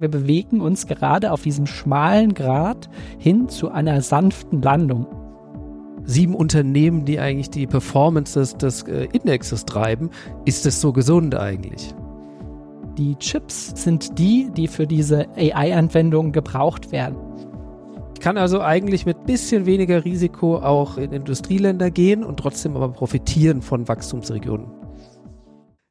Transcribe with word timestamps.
Wir 0.00 0.08
bewegen 0.08 0.60
uns 0.60 0.86
gerade 0.86 1.32
auf 1.32 1.42
diesem 1.42 1.66
schmalen 1.66 2.32
Grat 2.32 2.88
hin 3.18 3.48
zu 3.48 3.68
einer 3.72 4.00
sanften 4.00 4.62
Landung. 4.62 5.08
Sieben 6.04 6.36
Unternehmen, 6.36 7.04
die 7.04 7.18
eigentlich 7.18 7.50
die 7.50 7.66
Performance 7.66 8.38
des, 8.38 8.56
des 8.56 8.82
äh, 8.84 9.08
Indexes 9.12 9.64
treiben, 9.64 10.10
ist 10.44 10.66
es 10.66 10.80
so 10.80 10.92
gesund 10.92 11.34
eigentlich? 11.34 11.96
Die 12.96 13.16
Chips 13.16 13.72
sind 13.74 14.16
die, 14.20 14.52
die 14.56 14.68
für 14.68 14.86
diese 14.86 15.26
AI-Anwendungen 15.36 16.30
gebraucht 16.30 16.92
werden. 16.92 17.16
Ich 18.14 18.20
kann 18.20 18.36
also 18.36 18.60
eigentlich 18.60 19.04
mit 19.04 19.26
bisschen 19.26 19.66
weniger 19.66 20.04
Risiko 20.04 20.58
auch 20.58 20.96
in 20.96 21.12
Industrieländer 21.12 21.90
gehen 21.90 22.22
und 22.22 22.38
trotzdem 22.38 22.76
aber 22.76 22.90
profitieren 22.90 23.62
von 23.62 23.88
Wachstumsregionen. 23.88 24.77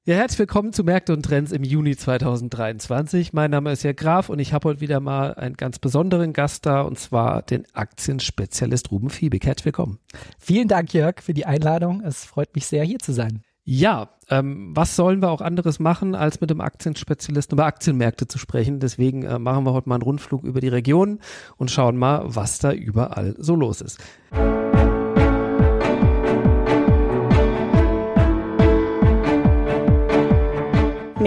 Ja, 0.08 0.16
herzlich 0.16 0.40
willkommen 0.40 0.72
zu 0.72 0.86
Märkte 0.86 1.12
und 1.12 1.24
Trends 1.24 1.52
im 1.52 1.66
Juni 1.66 1.98
2023. 1.98 3.34
Mein 3.34 3.52
Name 3.52 3.74
ist 3.74 3.84
Jörg 3.84 3.98
Graf 3.98 4.30
und 4.30 4.40
ich 4.40 4.54
habe 4.54 4.70
heute 4.70 4.80
wieder 4.80 5.02
mal 5.02 5.34
einen 5.34 5.58
ganz 5.58 5.80
besonderen 5.80 6.32
Gast 6.32 6.66
da 6.66 6.80
und 6.84 6.98
zwar 6.98 7.42
den 7.42 7.66
Aktienspezialist 7.74 8.90
Ruben 8.90 9.10
Fiebig. 9.10 9.46
Herzlich 9.46 9.66
willkommen. 9.66 10.00
Vielen 10.40 10.70
Dank, 10.70 10.94
Jörg, 10.94 11.22
für 11.22 11.34
die 11.34 11.46
Einladung. 11.46 12.02
Es 12.06 12.24
freut 12.24 12.56
mich 12.56 12.68
sehr, 12.68 12.86
hier 12.86 13.00
zu 13.00 13.12
sein. 13.12 13.42
Ja, 13.66 14.12
ähm, 14.30 14.72
was 14.74 14.96
sollen 14.96 15.22
wir 15.22 15.30
auch 15.30 15.42
anderes 15.42 15.78
machen, 15.78 16.16
als 16.16 16.40
mit 16.40 16.52
dem 16.52 16.62
Aktienspezialisten 16.62 17.58
über 17.58 17.66
Aktienmärkte 17.66 18.30
zu 18.30 18.38
sprechen? 18.38 18.80
Deswegen 18.80 19.24
äh, 19.24 19.40
machen 19.40 19.66
wir 19.66 19.74
heute 19.74 19.90
mal 19.90 19.96
einen 19.96 20.04
Rundflug 20.04 20.46
über 20.46 20.62
die 20.62 20.70
Region 20.70 21.20
und 21.58 21.70
schauen 21.70 21.98
mal, 21.98 22.22
was 22.24 22.60
da 22.60 22.72
überall 22.72 23.36
so 23.40 23.56
los 23.56 23.82
ist. 23.82 24.00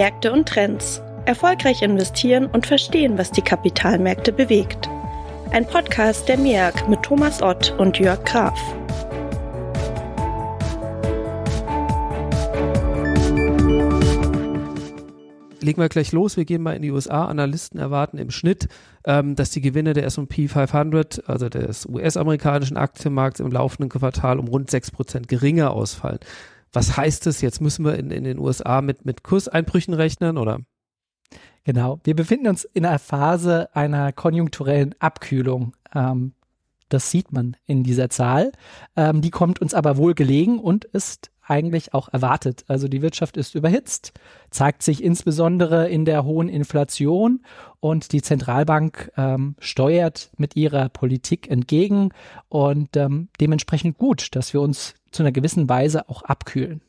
Märkte 0.01 0.33
und 0.33 0.49
Trends. 0.49 1.03
Erfolgreich 1.27 1.83
investieren 1.83 2.47
und 2.47 2.67
verstehen, 2.67 3.19
was 3.19 3.33
die 3.33 3.43
Kapitalmärkte 3.43 4.33
bewegt. 4.33 4.89
Ein 5.51 5.67
Podcast 5.67 6.27
der 6.27 6.39
MEAG 6.39 6.89
mit 6.89 7.03
Thomas 7.03 7.43
Ott 7.43 7.75
und 7.77 7.99
Jörg 7.99 8.25
Graf. 8.25 8.59
legen 15.63 15.83
wir 15.83 15.91
gleich 15.91 16.13
los. 16.13 16.39
Wir 16.39 16.47
gehen 16.47 16.63
mal 16.63 16.75
in 16.75 16.81
die 16.81 16.91
USA. 16.91 17.27
Analysten 17.27 17.79
erwarten 17.79 18.17
im 18.17 18.31
Schnitt, 18.31 18.69
ähm, 19.05 19.37
dass 19.37 19.51
die 19.51 19.61
Gewinne 19.61 19.93
der 19.93 20.05
S&P 20.05 20.49
500, 20.49 21.29
also 21.29 21.51
des 21.51 21.85
US-amerikanischen 21.85 22.79
Aktienmarkts 22.79 23.41
im 23.41 23.53
laufenden 23.53 23.91
Quartal 23.91 24.39
um 24.39 24.49
rund 24.49 24.71
6% 24.71 25.27
geringer 25.27 25.73
ausfallen. 25.73 26.21
Was 26.73 26.97
heißt 26.97 27.27
das? 27.27 27.41
Jetzt 27.41 27.61
müssen 27.61 27.85
wir 27.85 27.99
in, 27.99 28.11
in 28.11 28.25
den 28.25 28.39
USA 28.39 28.81
mit, 28.81 29.05
mit 29.05 29.23
Kurseinbrüchen 29.23 29.95
rechnen, 29.95 30.39
oder? 30.39 30.61
Genau. 31.65 32.01
Wir 32.05 32.15
befinden 32.15 32.49
uns 32.49 32.65
in 32.65 32.87
einer 32.87 32.99
Phase 32.99 33.75
einer 33.75 34.13
konjunkturellen 34.13 34.95
Abkühlung. 34.99 35.77
Ähm, 35.95 36.33
das 36.89 37.11
sieht 37.11 37.33
man 37.33 37.57
in 37.67 37.83
dieser 37.83 38.11
Zahl. 38.11 38.53
Ähm, 38.97 39.21
die 39.21 39.31
kommt 39.31 39.61
uns 39.61 39.75
aber 39.75 39.97
wohl 39.97 40.15
gelegen 40.15 40.59
und 40.59 40.85
ist 40.85 41.31
eigentlich 41.51 41.95
auch 41.95 42.09
erwartet. 42.09 42.65
Also 42.69 42.87
die 42.87 43.03
Wirtschaft 43.03 43.37
ist 43.37 43.57
überhitzt, 43.57 44.13
zeigt 44.51 44.85
sich 44.85 45.03
insbesondere 45.03 45.89
in 45.89 46.05
der 46.05 46.25
hohen 46.25 46.49
Inflation 46.49 47.43
und 47.81 48.13
die 48.13 48.23
Zentralbank 48.23 49.11
ähm, 49.17 49.57
steuert 49.59 50.31
mit 50.37 50.55
ihrer 50.55 50.89
Politik 50.89 51.51
entgegen 51.51 52.11
und 52.49 52.97
ähm, 52.97 53.29
dementsprechend 53.41 53.99
gut, 53.99 54.37
dass 54.37 54.53
wir 54.53 54.61
uns 54.61 54.95
zu 55.11 55.23
einer 55.23 55.33
gewissen 55.33 55.69
Weise 55.69 56.09
auch 56.09 56.23
abkühlen. 56.23 56.83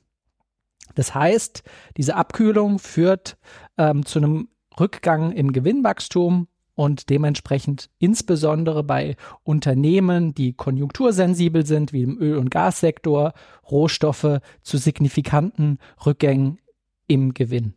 Das 0.95 1.15
heißt, 1.15 1.63
diese 1.97 2.15
Abkühlung 2.15 2.79
führt 2.79 3.37
ähm, 3.77 4.05
zu 4.05 4.19
einem 4.19 4.49
Rückgang 4.79 5.31
im 5.31 5.53
Gewinnwachstum 5.53 6.47
und 6.75 7.09
dementsprechend 7.09 7.89
insbesondere 7.99 8.83
bei 8.83 9.15
Unternehmen, 9.43 10.33
die 10.33 10.53
konjunktursensibel 10.53 11.65
sind, 11.65 11.93
wie 11.93 12.03
im 12.03 12.17
Öl- 12.17 12.37
und 12.37 12.49
Gassektor, 12.49 13.33
Rohstoffe 13.69 14.39
zu 14.61 14.77
signifikanten 14.77 15.79
Rückgängen 16.05 16.59
im 17.07 17.33
Gewinn. 17.33 17.73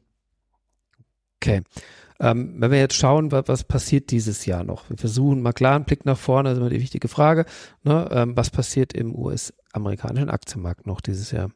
Okay. 1.36 1.62
Ähm, 2.24 2.54
wenn 2.56 2.70
wir 2.70 2.78
jetzt 2.78 2.96
schauen, 2.96 3.32
was, 3.32 3.48
was, 3.48 3.64
passiert 3.64 4.10
dieses 4.10 4.46
Jahr 4.46 4.64
noch? 4.64 4.88
Wir 4.88 4.96
versuchen 4.96 5.42
mal 5.42 5.52
klar 5.52 5.76
einen 5.76 5.84
Blick 5.84 6.06
nach 6.06 6.16
vorne, 6.16 6.48
das 6.48 6.56
ist 6.56 6.60
immer 6.62 6.70
die 6.70 6.80
wichtige 6.80 7.08
Frage. 7.08 7.44
Ne? 7.82 8.08
Ähm, 8.10 8.34
was 8.34 8.48
passiert 8.48 8.94
im 8.94 9.14
US-amerikanischen 9.14 10.30
Aktienmarkt 10.30 10.86
noch 10.86 11.02
dieses 11.02 11.32
Jahr? 11.32 11.50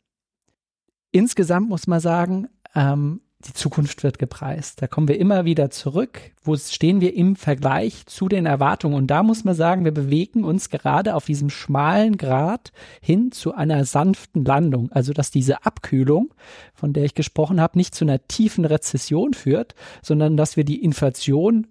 Insgesamt 1.11 1.71
muss 1.71 1.87
man 1.87 2.01
sagen, 2.01 2.49
ähm, 2.75 3.23
die 3.47 3.53
Zukunft 3.53 4.03
wird 4.03 4.19
gepreist. 4.19 4.83
Da 4.83 4.89
kommen 4.89 5.07
wir 5.07 5.21
immer 5.21 5.45
wieder 5.45 5.71
zurück. 5.71 6.33
Wo 6.43 6.57
stehen 6.57 7.01
wir 7.01 7.15
im 7.15 7.37
Vergleich 7.37 8.05
zu 8.07 8.29
den 8.29 8.47
Erwartungen? 8.47 8.97
Und 8.97 9.07
da 9.07 9.23
muss 9.23 9.45
man 9.45 9.55
sagen, 9.55 9.85
wir 9.85 9.93
bewegen 9.93 10.43
uns 10.43 10.71
gerade 10.71 11.15
auf 11.15 11.25
diesem 11.25 11.49
schmalen 11.49 12.17
Grad 12.17 12.73
hin 13.01 13.31
zu 13.31 13.55
einer 13.55 13.85
sanften 13.85 14.45
Landung. 14.45 14.91
Also, 14.91 15.13
dass 15.13 15.31
diese 15.31 15.65
Abkühlung, 15.65 16.35
von 16.75 16.93
der 16.93 17.05
ich 17.05 17.15
gesprochen 17.15 17.61
habe, 17.61 17.79
nicht 17.79 17.95
zu 17.95 18.05
einer 18.05 18.27
tiefen 18.27 18.65
Rezession 18.65 19.35
führt, 19.35 19.77
sondern 20.03 20.37
dass 20.37 20.57
wir 20.57 20.65
die 20.65 20.83
Inflation 20.83 21.69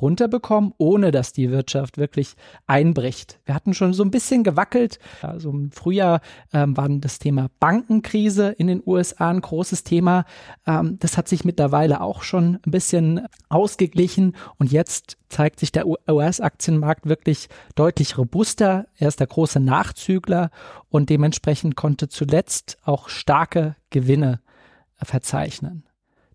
runterbekommen, 0.00 0.72
ohne 0.78 1.10
dass 1.10 1.32
die 1.32 1.50
Wirtschaft 1.50 1.98
wirklich 1.98 2.34
einbricht. 2.66 3.40
Wir 3.44 3.54
hatten 3.54 3.74
schon 3.74 3.92
so 3.92 4.02
ein 4.02 4.10
bisschen 4.10 4.44
gewackelt. 4.44 4.98
Also 5.22 5.50
im 5.50 5.70
Frühjahr 5.72 6.20
ähm, 6.52 6.76
war 6.76 6.88
das 6.88 7.18
Thema 7.18 7.48
Bankenkrise 7.60 8.50
in 8.50 8.66
den 8.66 8.82
USA 8.84 9.30
ein 9.30 9.40
großes 9.40 9.84
Thema. 9.84 10.24
Ähm, 10.66 10.98
das 11.00 11.16
hat 11.16 11.28
sich 11.28 11.44
mittlerweile 11.44 12.00
auch 12.00 12.22
schon 12.22 12.58
ein 12.66 12.70
bisschen 12.70 13.26
ausgeglichen 13.48 14.36
und 14.58 14.72
jetzt 14.72 15.16
zeigt 15.28 15.60
sich 15.60 15.72
der 15.72 15.86
US-Aktienmarkt 16.08 17.06
wirklich 17.06 17.48
deutlich 17.74 18.16
robuster. 18.18 18.86
Er 18.96 19.08
ist 19.08 19.20
der 19.20 19.26
große 19.26 19.60
Nachzügler 19.60 20.50
und 20.88 21.10
dementsprechend 21.10 21.76
konnte 21.76 22.08
zuletzt 22.08 22.78
auch 22.84 23.08
starke 23.08 23.76
Gewinne 23.90 24.40
verzeichnen. 25.02 25.85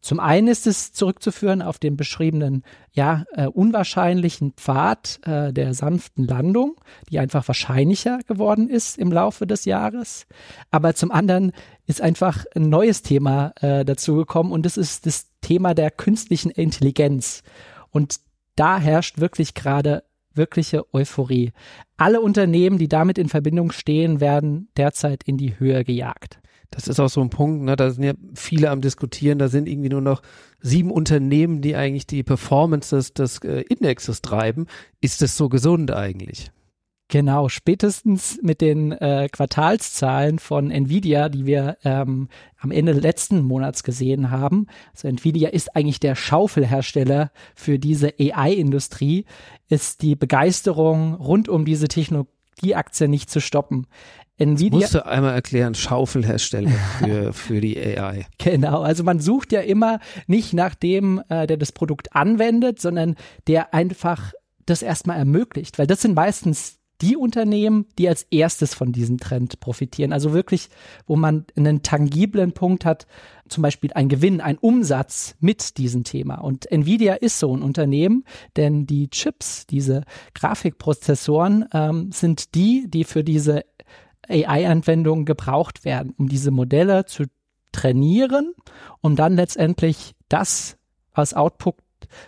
Zum 0.02 0.20
einen 0.20 0.48
ist 0.48 0.66
es 0.66 0.94
zurückzuführen 0.94 1.62
auf 1.62 1.78
den 1.78 1.96
beschriebenen, 1.96 2.64
ja, 2.92 3.24
äh, 3.34 3.46
unwahrscheinlichen 3.46 4.54
Pfad 4.54 5.20
äh, 5.28 5.54
der 5.54 5.76
sanften 5.76 6.26
Landung, 6.26 6.76
die 7.10 7.20
einfach 7.20 7.48
wahrscheinlicher 7.48 8.20
geworden 8.28 8.68
ist 8.68 8.98
im 8.98 9.12
Laufe 9.12 9.46
des 9.46 9.66
Jahres. 9.66 10.26
Aber 10.72 10.96
zum 10.96 11.12
anderen 11.12 11.52
ist 11.86 12.02
einfach 12.02 12.46
ein 12.56 12.68
neues 12.70 13.04
Thema 13.04 13.54
äh, 13.62 13.86
dazugekommen 13.86 14.52
und 14.52 14.66
das 14.66 14.76
ist 14.76 15.06
das 15.06 15.28
Thema 15.42 15.76
der 15.76 15.92
künstlichen 15.92 16.50
Intelligenz. 16.50 17.44
Und 17.92 18.16
da 18.56 18.80
herrscht 18.80 19.20
wirklich 19.20 19.54
gerade 19.54 20.04
wirkliche 20.34 20.92
Euphorie. 20.94 21.52
Alle 21.98 22.22
Unternehmen, 22.22 22.80
die 22.80 22.88
damit 22.88 23.20
in 23.20 23.30
Verbindung 23.30 23.72
stehen, 23.72 24.20
werden 24.20 24.70
derzeit 24.78 25.24
in 25.24 25.38
die 25.38 25.60
Höhe 25.60 25.84
gejagt 25.84 26.42
das 26.72 26.88
ist 26.88 27.00
auch 27.00 27.10
so 27.10 27.22
ein 27.22 27.30
Punkt, 27.30 27.64
ne, 27.64 27.76
da 27.76 27.92
sind 27.92 28.04
ja 28.04 28.14
viele 28.34 28.70
am 28.70 28.82
diskutieren, 28.82 29.38
da 29.38 29.50
sind 29.50 29.68
irgendwie 29.68 29.90
nur 29.90 30.02
noch 30.02 30.22
sieben 30.60 30.90
Unternehmen, 30.90 31.62
die 31.62 31.76
eigentlich 31.76 32.08
die 32.08 32.24
Performance 32.24 32.96
des, 32.96 33.14
des 33.14 33.38
äh, 33.40 33.62
Indexes 33.70 34.22
treiben. 34.22 34.68
Ist 35.02 35.22
das 35.22 35.38
so 35.38 35.50
gesund 35.50 35.92
eigentlich? 35.92 36.52
Genau, 37.12 37.50
spätestens 37.50 38.40
mit 38.42 38.62
den 38.62 38.94
äh, 38.94 39.28
Quartalszahlen 39.30 40.40
von 40.40 40.72
Nvidia, 40.72 41.28
die 41.28 41.46
wir 41.46 41.78
ähm, 41.84 42.30
am 42.58 42.72
Ende 42.72 42.94
letzten 42.94 43.42
Monats 43.44 43.84
gesehen 43.84 44.32
haben. 44.32 44.68
Also 44.94 45.10
Nvidia 45.10 45.50
ist 45.50 45.76
eigentlich 45.76 46.00
der 46.00 46.16
Schaufelhersteller 46.16 47.32
für 47.54 47.80
diese 47.80 48.14
AI-Industrie, 48.18 49.26
ist 49.68 50.04
die 50.04 50.16
Begeisterung 50.16 51.16
rund 51.16 51.50
um 51.50 51.66
diese 51.66 51.90
Technologieaktie 51.90 53.10
nicht 53.10 53.30
zu 53.30 53.42
stoppen. 53.42 53.88
Nvidia. 54.42 54.80
Das 54.80 54.94
musst 54.94 54.96
du 54.96 55.06
einmal 55.06 55.34
erklären, 55.34 55.76
Schaufelhersteller 55.76 56.72
für, 57.00 57.34
für 57.34 57.62
die 57.62 57.78
AI. 57.78 58.26
Genau, 58.40 58.82
also 58.82 59.04
man 59.04 59.20
sucht 59.20 59.52
ja 59.52 59.62
immer 59.62 60.00
nicht 60.28 60.54
nach 60.54 60.76
dem, 60.76 61.22
äh, 61.30 61.46
der 61.48 61.58
das 61.58 61.72
Produkt 61.72 62.16
anwendet, 62.16 62.82
sondern 62.82 63.16
der 63.48 63.74
einfach 63.74 64.34
das 64.66 64.82
erstmal 64.82 65.18
ermöglicht, 65.18 65.78
weil 65.78 65.88
das 65.88 66.02
sind 66.02 66.16
meistens 66.16 66.82
die 67.02 67.18
Unternehmen, 67.18 67.88
die 67.98 68.08
als 68.08 68.24
erstes 68.30 68.74
von 68.76 68.92
diesem 68.92 69.18
Trend 69.18 69.60
profitieren. 69.60 70.14
Also 70.14 70.34
wirklich, 70.34 70.70
wo 71.08 71.16
man 71.16 71.46
einen 71.56 71.82
tangiblen 71.82 72.52
Punkt 72.52 72.86
hat, 72.86 73.08
zum 73.50 73.64
Beispiel 73.64 73.92
ein 73.94 74.08
Gewinn, 74.08 74.40
ein 74.40 74.58
Umsatz 74.58 75.36
mit 75.40 75.78
diesem 75.78 76.04
Thema. 76.04 76.36
Und 76.36 76.72
Nvidia 76.72 77.16
ist 77.16 77.40
so 77.40 77.56
ein 77.56 77.64
Unternehmen, 77.64 78.24
denn 78.56 78.86
die 78.86 79.10
Chips, 79.10 79.66
diese 79.66 80.04
Grafikprozessoren, 80.36 81.66
ähm, 81.74 82.12
sind 82.12 82.56
die, 82.56 82.86
die 82.88 83.04
für 83.04 83.24
diese 83.24 83.66
AI-Anwendungen 84.30 85.26
gebraucht 85.26 85.86
werden, 85.86 86.14
um 86.18 86.28
diese 86.28 86.52
Modelle 86.52 87.06
zu 87.06 87.26
trainieren, 87.72 88.54
um 89.02 89.16
dann 89.16 89.36
letztendlich 89.36 90.14
das 90.30 90.78
als 91.14 91.34
Output 91.34 91.76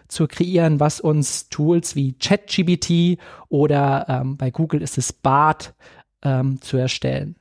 zu 0.07 0.27
kreieren, 0.27 0.79
was 0.79 0.99
uns 0.99 1.49
Tools 1.49 1.95
wie 1.95 2.13
ChatGBT 2.13 3.19
oder 3.49 4.05
ähm, 4.07 4.37
bei 4.37 4.51
Google 4.51 4.81
ist 4.81 4.97
es 4.97 5.11
BART 5.11 5.73
ähm, 6.21 6.61
zu 6.61 6.77
erstellen. 6.77 7.35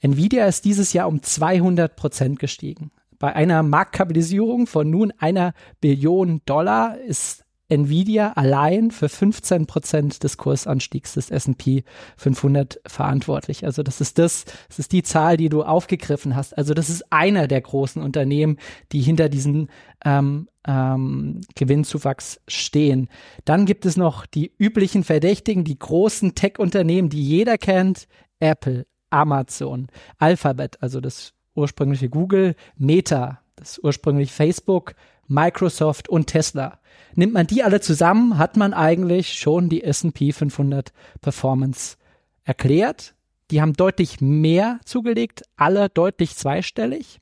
Nvidia 0.00 0.46
ist 0.46 0.64
dieses 0.64 0.92
Jahr 0.92 1.06
um 1.06 1.22
200 1.22 1.94
Prozent 1.94 2.38
gestiegen. 2.38 2.90
bei 3.18 3.32
einer 3.36 3.62
Marktkapitalisierung 3.62 4.66
von 4.66 4.90
nun 4.90 5.12
einer 5.18 5.54
Billion 5.80 6.40
Dollar 6.44 6.98
ist 6.98 7.44
Nvidia 7.68 8.32
allein 8.32 8.90
für 8.90 9.08
15 9.08 9.66
Prozent 9.66 10.22
des 10.22 10.36
Kursanstiegs 10.36 11.14
des 11.14 11.30
S&P 11.30 11.84
500 12.16 12.80
verantwortlich. 12.86 13.64
Also 13.64 13.82
das 13.82 14.00
ist 14.00 14.18
das, 14.18 14.44
das 14.68 14.78
ist 14.78 14.92
die 14.92 15.02
Zahl, 15.02 15.36
die 15.36 15.48
du 15.48 15.62
aufgegriffen 15.62 16.36
hast. 16.36 16.56
Also 16.56 16.74
das 16.74 16.90
ist 16.90 17.10
einer 17.10 17.48
der 17.48 17.60
großen 17.60 18.02
Unternehmen, 18.02 18.58
die 18.92 19.00
hinter 19.00 19.28
diesen 19.28 19.70
ähm, 20.04 20.48
ähm, 20.66 21.40
Gewinnzuwachs 21.54 22.40
stehen. 22.46 23.08
Dann 23.44 23.66
gibt 23.66 23.86
es 23.86 23.96
noch 23.96 24.26
die 24.26 24.52
üblichen 24.58 25.04
Verdächtigen, 25.04 25.64
die 25.64 25.78
großen 25.78 26.34
Tech-Unternehmen, 26.34 27.08
die 27.08 27.22
jeder 27.22 27.58
kennt. 27.58 28.06
Apple, 28.38 28.86
Amazon, 29.10 29.88
Alphabet, 30.18 30.82
also 30.82 31.00
das 31.00 31.32
ursprüngliche 31.54 32.08
Google, 32.08 32.54
Meta, 32.76 33.41
das 33.56 33.78
ursprünglich 33.78 34.32
Facebook, 34.32 34.94
Microsoft 35.28 36.08
und 36.08 36.26
Tesla. 36.26 36.78
Nimmt 37.14 37.32
man 37.32 37.46
die 37.46 37.62
alle 37.62 37.80
zusammen, 37.80 38.38
hat 38.38 38.56
man 38.56 38.74
eigentlich 38.74 39.34
schon 39.34 39.68
die 39.68 39.84
S&P 39.84 40.32
500 40.32 40.92
Performance 41.20 41.96
erklärt. 42.44 43.14
Die 43.50 43.60
haben 43.60 43.74
deutlich 43.74 44.20
mehr 44.20 44.80
zugelegt, 44.84 45.42
alle 45.56 45.88
deutlich 45.88 46.36
zweistellig. 46.36 47.20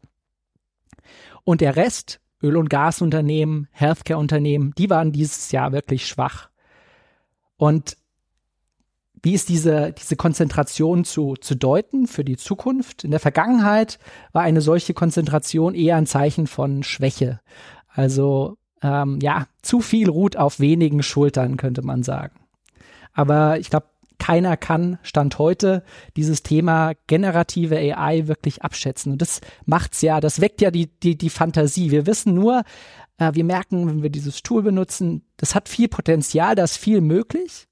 Und 1.44 1.60
der 1.60 1.76
Rest, 1.76 2.20
Öl- 2.42 2.56
und 2.56 2.70
Gasunternehmen, 2.70 3.68
Healthcare-Unternehmen, 3.72 4.72
die 4.78 4.90
waren 4.90 5.12
dieses 5.12 5.50
Jahr 5.50 5.72
wirklich 5.72 6.06
schwach. 6.06 6.48
Und 7.56 7.96
wie 9.22 9.34
ist 9.34 9.48
diese, 9.48 9.92
diese 9.92 10.16
Konzentration 10.16 11.04
zu, 11.04 11.34
zu 11.34 11.54
deuten 11.54 12.06
für 12.06 12.24
die 12.24 12.36
Zukunft? 12.36 13.04
In 13.04 13.10
der 13.10 13.20
Vergangenheit 13.20 13.98
war 14.32 14.42
eine 14.42 14.60
solche 14.60 14.94
Konzentration 14.94 15.74
eher 15.74 15.96
ein 15.96 16.06
Zeichen 16.06 16.46
von 16.46 16.82
Schwäche. 16.82 17.40
Also 17.88 18.56
ähm, 18.82 19.18
ja, 19.20 19.46
zu 19.62 19.80
viel 19.80 20.08
ruht 20.08 20.36
auf 20.36 20.60
wenigen 20.60 21.02
Schultern, 21.02 21.56
könnte 21.56 21.82
man 21.82 22.02
sagen. 22.02 22.40
Aber 23.12 23.58
ich 23.58 23.70
glaube, 23.70 23.86
keiner 24.18 24.56
kann 24.56 24.98
Stand 25.02 25.38
heute 25.38 25.82
dieses 26.16 26.42
Thema 26.42 26.92
generative 27.06 27.76
AI 27.76 28.28
wirklich 28.28 28.62
abschätzen. 28.62 29.12
Und 29.12 29.22
das 29.22 29.40
macht's 29.64 30.02
ja, 30.02 30.20
das 30.20 30.40
weckt 30.40 30.60
ja 30.60 30.70
die, 30.70 30.86
die, 31.00 31.16
die 31.16 31.30
Fantasie. 31.30 31.90
Wir 31.90 32.06
wissen 32.06 32.34
nur, 32.34 32.62
äh, 33.18 33.32
wir 33.34 33.44
merken, 33.44 33.88
wenn 33.88 34.02
wir 34.02 34.10
dieses 34.10 34.42
Tool 34.42 34.62
benutzen, 34.62 35.24
das 35.36 35.54
hat 35.54 35.68
viel 35.68 35.88
Potenzial, 35.88 36.54
da 36.54 36.64
ist 36.64 36.76
viel 36.76 37.00
möglich. 37.00 37.66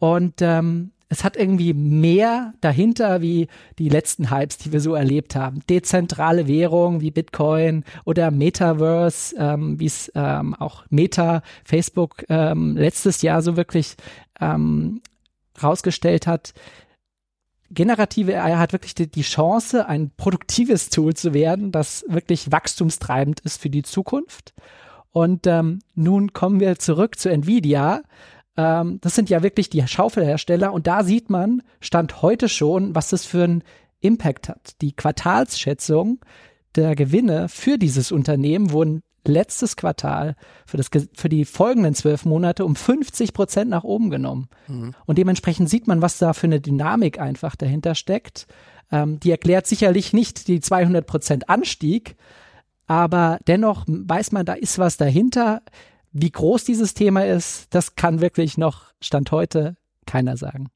Und 0.00 0.42
ähm, 0.42 0.90
es 1.10 1.24
hat 1.24 1.36
irgendwie 1.36 1.74
mehr 1.74 2.54
dahinter 2.60 3.20
wie 3.20 3.48
die 3.78 3.88
letzten 3.88 4.30
Hypes, 4.30 4.58
die 4.58 4.72
wir 4.72 4.80
so 4.80 4.94
erlebt 4.94 5.34
haben. 5.34 5.60
Dezentrale 5.68 6.46
Währungen 6.46 7.00
wie 7.00 7.10
Bitcoin 7.10 7.84
oder 8.04 8.30
Metaverse, 8.30 9.34
ähm, 9.36 9.78
wie 9.78 9.86
es 9.86 10.10
ähm, 10.14 10.54
auch 10.54 10.84
Meta, 10.88 11.42
Facebook 11.64 12.24
ähm, 12.28 12.76
letztes 12.76 13.22
Jahr 13.22 13.42
so 13.42 13.56
wirklich 13.56 13.96
ähm, 14.40 15.02
rausgestellt 15.60 16.26
hat. 16.28 16.54
Generative 17.70 18.40
AI 18.40 18.56
hat 18.56 18.72
wirklich 18.72 18.94
die, 18.94 19.10
die 19.10 19.22
Chance, 19.22 19.86
ein 19.86 20.12
produktives 20.16 20.90
Tool 20.90 21.14
zu 21.14 21.34
werden, 21.34 21.72
das 21.72 22.04
wirklich 22.08 22.50
wachstumstreibend 22.50 23.40
ist 23.40 23.60
für 23.60 23.70
die 23.70 23.82
Zukunft. 23.82 24.54
Und 25.10 25.48
ähm, 25.48 25.80
nun 25.96 26.32
kommen 26.32 26.60
wir 26.60 26.78
zurück 26.78 27.18
zu 27.18 27.30
Nvidia 27.30 28.02
ähm, 28.56 28.98
das 29.00 29.14
sind 29.14 29.30
ja 29.30 29.42
wirklich 29.42 29.70
die 29.70 29.86
Schaufelhersteller 29.86 30.72
und 30.72 30.86
da 30.86 31.04
sieht 31.04 31.30
man, 31.30 31.62
stand 31.80 32.22
heute 32.22 32.48
schon, 32.48 32.94
was 32.94 33.10
das 33.10 33.24
für 33.24 33.44
einen 33.44 33.64
Impact 34.00 34.48
hat. 34.48 34.80
Die 34.80 34.92
Quartalsschätzung 34.92 36.20
der 36.74 36.94
Gewinne 36.94 37.48
für 37.48 37.78
dieses 37.78 38.12
Unternehmen 38.12 38.70
wurden 38.70 39.02
letztes 39.26 39.76
Quartal 39.76 40.34
für, 40.66 40.76
das, 40.76 40.88
für 41.12 41.28
die 41.28 41.44
folgenden 41.44 41.94
zwölf 41.94 42.24
Monate 42.24 42.64
um 42.64 42.74
50 42.74 43.32
Prozent 43.34 43.70
nach 43.70 43.84
oben 43.84 44.10
genommen. 44.10 44.48
Mhm. 44.66 44.94
Und 45.04 45.18
dementsprechend 45.18 45.68
sieht 45.68 45.86
man, 45.86 46.00
was 46.00 46.18
da 46.18 46.32
für 46.32 46.46
eine 46.46 46.60
Dynamik 46.60 47.20
einfach 47.20 47.56
dahinter 47.56 47.94
steckt. 47.94 48.46
Ähm, 48.90 49.20
die 49.20 49.30
erklärt 49.30 49.66
sicherlich 49.66 50.12
nicht 50.12 50.48
die 50.48 50.60
200 50.60 51.06
Prozent 51.06 51.48
Anstieg, 51.48 52.16
aber 52.86 53.38
dennoch 53.46 53.84
weiß 53.86 54.32
man, 54.32 54.44
da 54.46 54.54
ist 54.54 54.78
was 54.78 54.96
dahinter. 54.96 55.62
Wie 56.12 56.30
groß 56.30 56.64
dieses 56.64 56.94
Thema 56.94 57.24
ist, 57.26 57.68
das 57.70 57.94
kann 57.94 58.20
wirklich 58.20 58.58
noch 58.58 58.92
Stand 59.00 59.30
heute 59.30 59.76
keiner 60.06 60.36
sagen. 60.36 60.70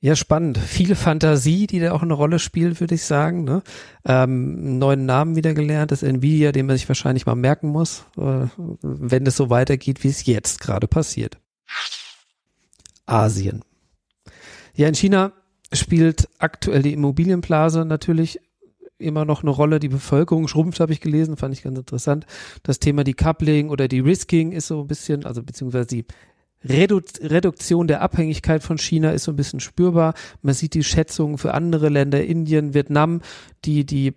Ja, 0.00 0.14
spannend. 0.14 0.58
Viel 0.58 0.94
Fantasie, 0.94 1.66
die 1.66 1.80
da 1.80 1.92
auch 1.92 2.02
eine 2.02 2.12
Rolle 2.12 2.38
spielt, 2.38 2.80
würde 2.80 2.94
ich 2.94 3.04
sagen. 3.04 3.44
Ne? 3.44 3.62
Ähm, 4.04 4.78
neuen 4.78 5.06
Namen 5.06 5.36
wieder 5.36 5.54
gelernt, 5.54 5.90
das 5.90 6.02
Nvidia, 6.02 6.52
den 6.52 6.66
man 6.66 6.76
sich 6.76 6.86
wahrscheinlich 6.86 7.24
mal 7.24 7.34
merken 7.34 7.68
muss, 7.68 8.04
äh, 8.18 8.46
wenn 8.82 9.26
es 9.26 9.36
so 9.36 9.48
weitergeht, 9.48 10.04
wie 10.04 10.08
es 10.08 10.26
jetzt 10.26 10.60
gerade 10.60 10.86
passiert. 10.86 11.38
Asien. 13.06 13.64
Ja, 14.74 14.88
in 14.88 14.94
China 14.94 15.32
spielt 15.72 16.28
aktuell 16.38 16.82
die 16.82 16.92
Immobilienblase 16.92 17.84
natürlich 17.84 18.40
immer 18.98 19.24
noch 19.24 19.42
eine 19.42 19.50
Rolle. 19.50 19.78
Die 19.78 19.88
Bevölkerung 19.88 20.48
schrumpft, 20.48 20.80
habe 20.80 20.92
ich 20.92 21.00
gelesen, 21.00 21.36
fand 21.36 21.54
ich 21.54 21.62
ganz 21.62 21.78
interessant. 21.78 22.26
Das 22.62 22.78
Thema 22.78 23.04
Decoupling 23.04 23.70
oder 23.70 23.88
die 23.88 24.00
Risking 24.00 24.52
ist 24.52 24.68
so 24.68 24.80
ein 24.80 24.86
bisschen, 24.86 25.24
also 25.24 25.42
beziehungsweise 25.42 25.86
die 25.86 26.04
Redu 26.64 27.00
Reduktion 27.20 27.86
der 27.86 28.00
Abhängigkeit 28.02 28.62
von 28.62 28.78
China 28.78 29.10
ist 29.10 29.24
so 29.24 29.32
ein 29.32 29.36
bisschen 29.36 29.60
spürbar. 29.60 30.14
Man 30.42 30.54
sieht 30.54 30.74
die 30.74 30.84
Schätzungen 30.84 31.38
für 31.38 31.54
andere 31.54 31.88
Länder, 31.88 32.24
Indien, 32.24 32.74
Vietnam, 32.74 33.20
die, 33.64 33.84
die 33.84 34.14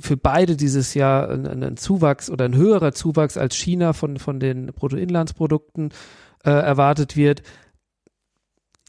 für 0.00 0.16
beide 0.16 0.56
dieses 0.56 0.94
Jahr 0.94 1.28
ein, 1.28 1.62
ein 1.62 1.76
Zuwachs 1.76 2.30
oder 2.30 2.44
ein 2.44 2.56
höherer 2.56 2.92
Zuwachs 2.92 3.36
als 3.36 3.56
China 3.56 3.92
von, 3.92 4.18
von 4.18 4.40
den 4.40 4.66
Bruttoinlandsprodukten 4.66 5.90
äh, 6.44 6.50
erwartet 6.50 7.16
wird 7.16 7.42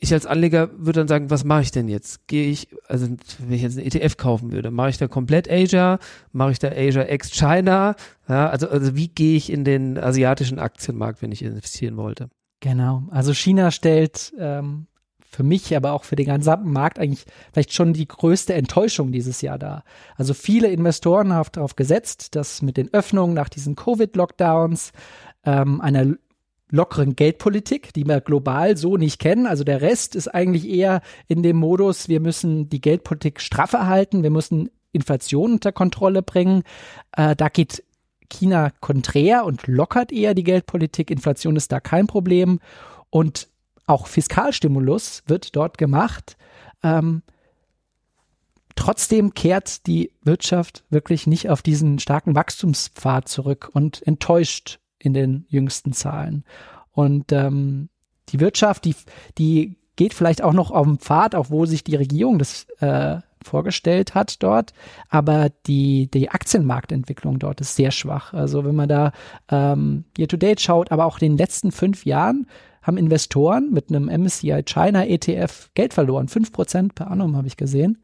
ich 0.04 0.12
als 0.14 0.26
Anleger 0.26 0.70
würde 0.78 1.00
dann 1.00 1.08
sagen, 1.08 1.30
was 1.30 1.44
mache 1.44 1.62
ich 1.62 1.72
denn 1.72 1.88
jetzt? 1.88 2.28
Gehe 2.28 2.50
ich, 2.50 2.70
also 2.88 3.08
wenn 3.08 3.54
ich 3.54 3.62
jetzt 3.62 3.78
einen 3.78 3.86
ETF 3.86 4.18
kaufen 4.18 4.52
würde, 4.52 4.72
mache 4.72 4.90
ich 4.90 4.98
da 4.98 5.08
komplett 5.08 5.50
Asia, 5.50 6.00
mache 6.32 6.52
ich 6.52 6.60
da 6.60 6.70
Asia 6.70 7.04
ex 7.04 7.30
China? 7.30 7.96
Ja, 8.28 8.50
also, 8.50 8.68
also 8.68 8.96
wie 8.96 9.10
gehe 9.10 9.38
ich 9.38 9.52
in 9.52 9.64
den 9.64 10.00
asiatischen 10.00 10.58
Aktienmarkt, 10.58 11.22
wenn 11.22 11.32
ich 11.32 11.44
investieren 11.44 11.98
wollte? 11.98 12.30
Genau, 12.62 13.04
also 13.12 13.34
China 13.36 13.70
stellt 13.70 14.34
ähm, 14.40 14.88
für 15.24 15.44
mich, 15.44 15.76
aber 15.76 15.92
auch 15.94 16.04
für 16.04 16.16
den 16.16 16.26
gesamten 16.26 16.72
Markt 16.72 16.98
eigentlich 16.98 17.26
vielleicht 17.54 17.72
schon 17.72 17.94
die 17.94 18.08
größte 18.08 18.56
Enttäuschung 18.56 19.12
dieses 19.12 19.42
Jahr 19.42 19.60
dar. 19.60 19.84
Also 20.16 20.34
viele 20.34 20.70
Investoren 20.70 21.32
haben 21.32 21.50
darauf 21.52 21.76
gesetzt, 21.76 22.36
dass 22.36 22.64
mit 22.64 22.76
den 22.76 22.92
Öffnungen 22.92 23.36
nach 23.36 23.50
diesen 23.50 23.76
Covid-Lockdowns 23.76 24.94
ähm, 25.46 25.80
einer 25.80 26.16
lockeren 26.72 27.16
Geldpolitik, 27.16 27.94
die 27.94 28.06
wir 28.06 28.22
global 28.22 28.78
so 28.78 28.98
nicht 28.98 29.20
kennen. 29.20 29.46
Also 29.46 29.64
der 29.64 29.82
Rest 29.82 30.16
ist 30.16 30.30
eigentlich 30.30 30.68
eher 30.68 31.02
in 31.28 31.44
dem 31.44 31.58
Modus, 31.58 32.10
wir 32.10 32.20
müssen 32.20 32.70
die 32.70 32.82
Geldpolitik 32.82 33.42
straffer 33.42 33.88
halten, 33.88 34.24
wir 34.24 34.32
müssen 34.32 34.70
Inflation 34.94 35.54
unter 35.54 35.72
Kontrolle 35.72 36.22
bringen. 36.22 36.64
Äh, 37.16 37.36
da 37.36 37.50
geht 37.50 37.84
China 38.30 38.72
konträr 38.80 39.46
und 39.46 39.68
lockert 39.68 40.12
eher 40.12 40.34
die 40.34 40.44
Geldpolitik. 40.44 41.12
Inflation 41.12 41.56
ist 41.56 41.72
da 41.72 41.80
kein 41.80 42.08
Problem. 42.08 42.60
Und 43.10 43.50
auch 43.86 44.08
Fiskalstimulus 44.08 45.24
wird 45.28 45.56
dort 45.56 45.78
gemacht. 45.78 46.38
Ähm, 46.82 47.24
trotzdem 48.76 49.34
kehrt 49.34 49.86
die 49.86 50.12
Wirtschaft 50.24 50.86
wirklich 50.90 51.28
nicht 51.28 51.50
auf 51.50 51.62
diesen 51.62 52.00
starken 52.00 52.36
Wachstumspfad 52.36 53.28
zurück 53.28 53.70
und 53.74 54.06
enttäuscht 54.08 54.80
in 55.02 55.14
den 55.14 55.46
jüngsten 55.50 55.94
Zahlen. 55.94 56.44
Und 56.92 57.32
ähm, 57.32 57.90
die 58.30 58.40
Wirtschaft, 58.40 58.86
die, 58.86 58.96
die 59.38 59.78
geht 59.96 60.14
vielleicht 60.14 60.42
auch 60.42 60.54
noch 60.54 60.72
auf 60.72 60.86
dem 60.86 61.00
Pfad, 61.00 61.36
auch 61.36 61.50
wo 61.50 61.66
sich 61.66 61.84
die 61.84 61.96
Regierung 61.96 62.40
das 62.40 62.68
äh, 62.80 63.18
vorgestellt 63.44 64.14
hat 64.16 64.42
dort, 64.44 64.74
aber 65.10 65.50
die, 65.66 66.10
die 66.12 66.30
Aktienmarktentwicklung 66.30 67.40
dort 67.40 67.62
ist 67.62 67.76
sehr 67.76 67.92
schwach. 67.92 68.34
Also 68.34 68.64
wenn 68.66 68.76
man 68.76 68.90
da 68.90 69.12
ähm, 69.50 70.06
year-to-date 70.18 70.62
schaut, 70.62 70.92
aber 70.92 71.06
auch 71.06 71.20
in 71.20 71.32
den 71.32 71.38
letzten 71.38 71.72
fünf 71.72 72.06
Jahren 72.06 72.48
haben 72.82 72.98
Investoren 72.98 73.72
mit 73.72 73.90
einem 73.90 74.06
MSCI 74.06 74.64
China 74.64 75.06
ETF 75.06 75.70
Geld 75.74 75.94
verloren. 75.94 76.28
Fünf 76.28 76.52
Prozent 76.52 76.96
per 76.96 77.12
annum 77.12 77.36
habe 77.36 77.48
ich 77.48 77.58
gesehen 77.58 78.00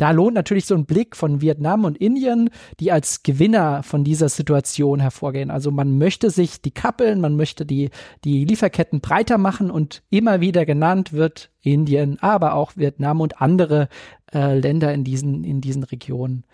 da 0.00 0.12
lohnt 0.12 0.34
natürlich 0.34 0.64
so 0.64 0.74
ein 0.74 0.86
Blick 0.86 1.14
von 1.14 1.42
Vietnam 1.42 1.84
und 1.84 1.98
Indien, 1.98 2.48
die 2.80 2.90
als 2.90 3.22
Gewinner 3.22 3.82
von 3.82 4.02
dieser 4.02 4.30
Situation 4.30 4.98
hervorgehen. 4.98 5.50
Also 5.50 5.70
man 5.70 5.98
möchte 5.98 6.30
sich 6.30 6.62
die 6.62 6.70
Kappeln, 6.70 7.20
man 7.20 7.36
möchte 7.36 7.66
die, 7.66 7.90
die 8.24 8.46
Lieferketten 8.46 9.02
breiter 9.02 9.36
machen 9.36 9.70
und 9.70 10.02
immer 10.08 10.40
wieder 10.40 10.64
genannt 10.64 11.12
wird 11.12 11.50
Indien, 11.60 12.18
aber 12.22 12.54
auch 12.54 12.78
Vietnam 12.78 13.20
und 13.20 13.42
andere 13.42 13.88
äh, 14.32 14.58
Länder 14.58 14.94
in 14.94 15.04
diesen, 15.04 15.44
in 15.44 15.60
diesen 15.60 15.82
Regionen. 15.82 16.44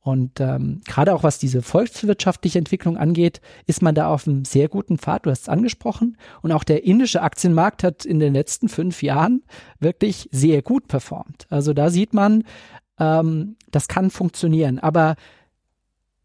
Und 0.00 0.40
ähm, 0.40 0.80
gerade 0.86 1.14
auch 1.14 1.22
was 1.22 1.38
diese 1.38 1.62
volkswirtschaftliche 1.62 2.58
Entwicklung 2.58 2.96
angeht, 2.96 3.40
ist 3.66 3.82
man 3.82 3.94
da 3.94 4.08
auf 4.08 4.26
einem 4.26 4.44
sehr 4.44 4.68
guten 4.68 4.98
Pfad. 4.98 5.26
Du 5.26 5.30
hast 5.30 5.42
es 5.42 5.48
angesprochen. 5.48 6.16
Und 6.42 6.52
auch 6.52 6.62
der 6.62 6.84
indische 6.84 7.22
Aktienmarkt 7.22 7.82
hat 7.82 8.04
in 8.04 8.20
den 8.20 8.32
letzten 8.32 8.68
fünf 8.68 9.02
Jahren 9.02 9.42
wirklich 9.80 10.28
sehr 10.30 10.62
gut 10.62 10.86
performt. 10.86 11.46
Also 11.50 11.72
da 11.72 11.90
sieht 11.90 12.14
man, 12.14 12.44
ähm, 12.98 13.56
das 13.70 13.88
kann 13.88 14.10
funktionieren. 14.10 14.78
Aber 14.78 15.16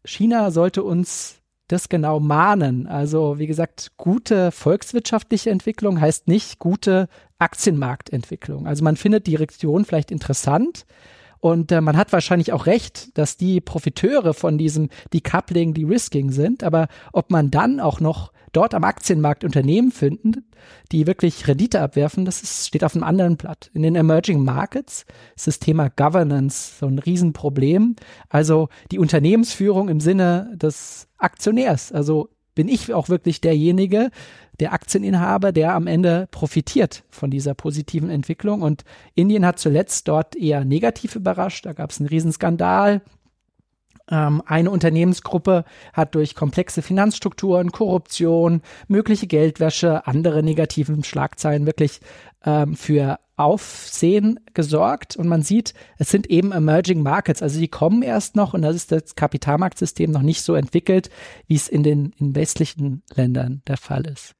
China 0.04 0.50
sollte 0.50 0.82
uns 0.82 1.36
das 1.68 1.88
genau 1.88 2.20
mahnen. 2.20 2.86
Also 2.86 3.38
wie 3.38 3.46
gesagt, 3.46 3.92
gute 3.96 4.50
volkswirtschaftliche 4.52 5.50
Entwicklung 5.50 6.00
heißt 6.00 6.28
nicht 6.28 6.58
gute 6.58 7.08
Aktienmarktentwicklung. 7.38 8.66
Also 8.66 8.84
man 8.84 8.96
findet 8.96 9.26
die 9.26 9.36
Region 9.36 9.84
vielleicht 9.84 10.10
interessant, 10.10 10.86
und 11.42 11.72
äh, 11.72 11.80
man 11.80 11.96
hat 11.96 12.12
wahrscheinlich 12.12 12.52
auch 12.52 12.66
recht, 12.66 13.18
dass 13.18 13.36
die 13.36 13.60
Profiteure 13.60 14.32
von 14.32 14.58
diesem 14.58 14.90
Decoupling, 15.12 15.74
De-Risking 15.74 16.30
sind. 16.30 16.62
Aber 16.62 16.86
ob 17.12 17.32
man 17.32 17.50
dann 17.50 17.80
auch 17.80 17.98
noch 17.98 18.32
dort 18.52 18.74
am 18.74 18.84
Aktienmarkt 18.84 19.44
Unternehmen 19.44 19.90
finden, 19.90 20.50
die 20.92 21.06
wirklich 21.06 21.48
Rendite 21.48 21.80
abwerfen, 21.80 22.24
das 22.24 22.42
ist, 22.42 22.68
steht 22.68 22.84
auf 22.84 22.94
einem 22.94 23.04
anderen 23.04 23.36
Blatt. 23.36 23.70
In 23.74 23.82
den 23.82 23.94
Emerging 23.94 24.44
Markets 24.44 25.06
ist 25.36 25.46
das 25.46 25.58
Thema 25.58 25.88
Governance 25.88 26.78
so 26.78 26.86
ein 26.86 26.98
Riesenproblem. 26.98 27.96
Also 28.28 28.68
die 28.90 28.98
Unternehmensführung 28.98 29.88
im 29.88 30.00
Sinne 30.00 30.52
des 30.54 31.08
Aktionärs. 31.18 31.92
Also 31.92 32.28
bin 32.54 32.68
ich 32.68 32.92
auch 32.92 33.08
wirklich 33.08 33.40
derjenige, 33.40 34.10
der 34.60 34.72
Aktieninhaber, 34.72 35.52
der 35.52 35.74
am 35.74 35.86
Ende 35.86 36.28
profitiert 36.30 37.04
von 37.10 37.30
dieser 37.30 37.54
positiven 37.54 38.10
Entwicklung. 38.10 38.62
Und 38.62 38.84
Indien 39.14 39.46
hat 39.46 39.58
zuletzt 39.58 40.08
dort 40.08 40.36
eher 40.36 40.64
negativ 40.64 41.16
überrascht. 41.16 41.64
Da 41.66 41.72
gab 41.72 41.90
es 41.90 41.98
einen 41.98 42.08
Riesenskandal. 42.08 43.02
Ähm, 44.10 44.42
eine 44.46 44.70
Unternehmensgruppe 44.70 45.64
hat 45.92 46.14
durch 46.14 46.34
komplexe 46.34 46.82
Finanzstrukturen, 46.82 47.72
Korruption, 47.72 48.62
mögliche 48.88 49.26
Geldwäsche, 49.26 50.06
andere 50.06 50.42
negativen 50.42 51.04
Schlagzeilen 51.04 51.66
wirklich 51.66 52.00
ähm, 52.44 52.74
für 52.76 53.18
Aufsehen 53.36 54.38
gesorgt 54.54 55.16
und 55.16 55.26
man 55.26 55.42
sieht, 55.42 55.74
es 55.98 56.10
sind 56.10 56.28
eben 56.28 56.52
Emerging 56.52 57.02
Markets, 57.02 57.42
also 57.42 57.58
die 57.58 57.68
kommen 57.68 58.02
erst 58.02 58.36
noch 58.36 58.54
und 58.54 58.62
das 58.62 58.76
ist 58.76 58.92
das 58.92 59.16
Kapitalmarktsystem 59.16 60.10
noch 60.10 60.22
nicht 60.22 60.42
so 60.42 60.54
entwickelt, 60.54 61.10
wie 61.46 61.54
es 61.54 61.68
in 61.68 61.82
den 61.82 62.12
in 62.18 62.36
westlichen 62.36 63.02
Ländern 63.14 63.62
der 63.66 63.78
Fall 63.78 64.06
ist. 64.06 64.34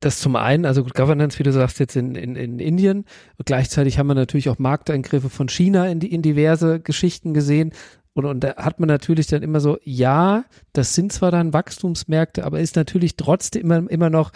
Das 0.00 0.18
zum 0.18 0.34
einen, 0.34 0.64
also 0.64 0.82
Governance, 0.82 1.38
wie 1.38 1.42
du 1.42 1.52
sagst, 1.52 1.78
jetzt 1.78 1.94
in, 1.94 2.14
in, 2.14 2.34
in 2.34 2.58
Indien. 2.58 3.04
Gleichzeitig 3.44 3.98
haben 3.98 4.06
wir 4.06 4.14
natürlich 4.14 4.48
auch 4.48 4.58
Markteingriffe 4.58 5.28
von 5.28 5.50
China 5.50 5.86
in, 5.88 6.00
die, 6.00 6.10
in 6.10 6.22
diverse 6.22 6.80
Geschichten 6.80 7.34
gesehen. 7.34 7.72
Und, 8.14 8.24
und 8.24 8.40
da 8.40 8.56
hat 8.56 8.80
man 8.80 8.88
natürlich 8.88 9.28
dann 9.28 9.42
immer 9.42 9.60
so, 9.60 9.78
ja, 9.84 10.44
das 10.72 10.94
sind 10.94 11.12
zwar 11.12 11.30
dann 11.30 11.52
Wachstumsmärkte, 11.52 12.44
aber 12.44 12.60
ist 12.60 12.76
natürlich 12.76 13.16
trotzdem 13.16 13.62
immer, 13.62 13.90
immer 13.90 14.10
noch 14.10 14.32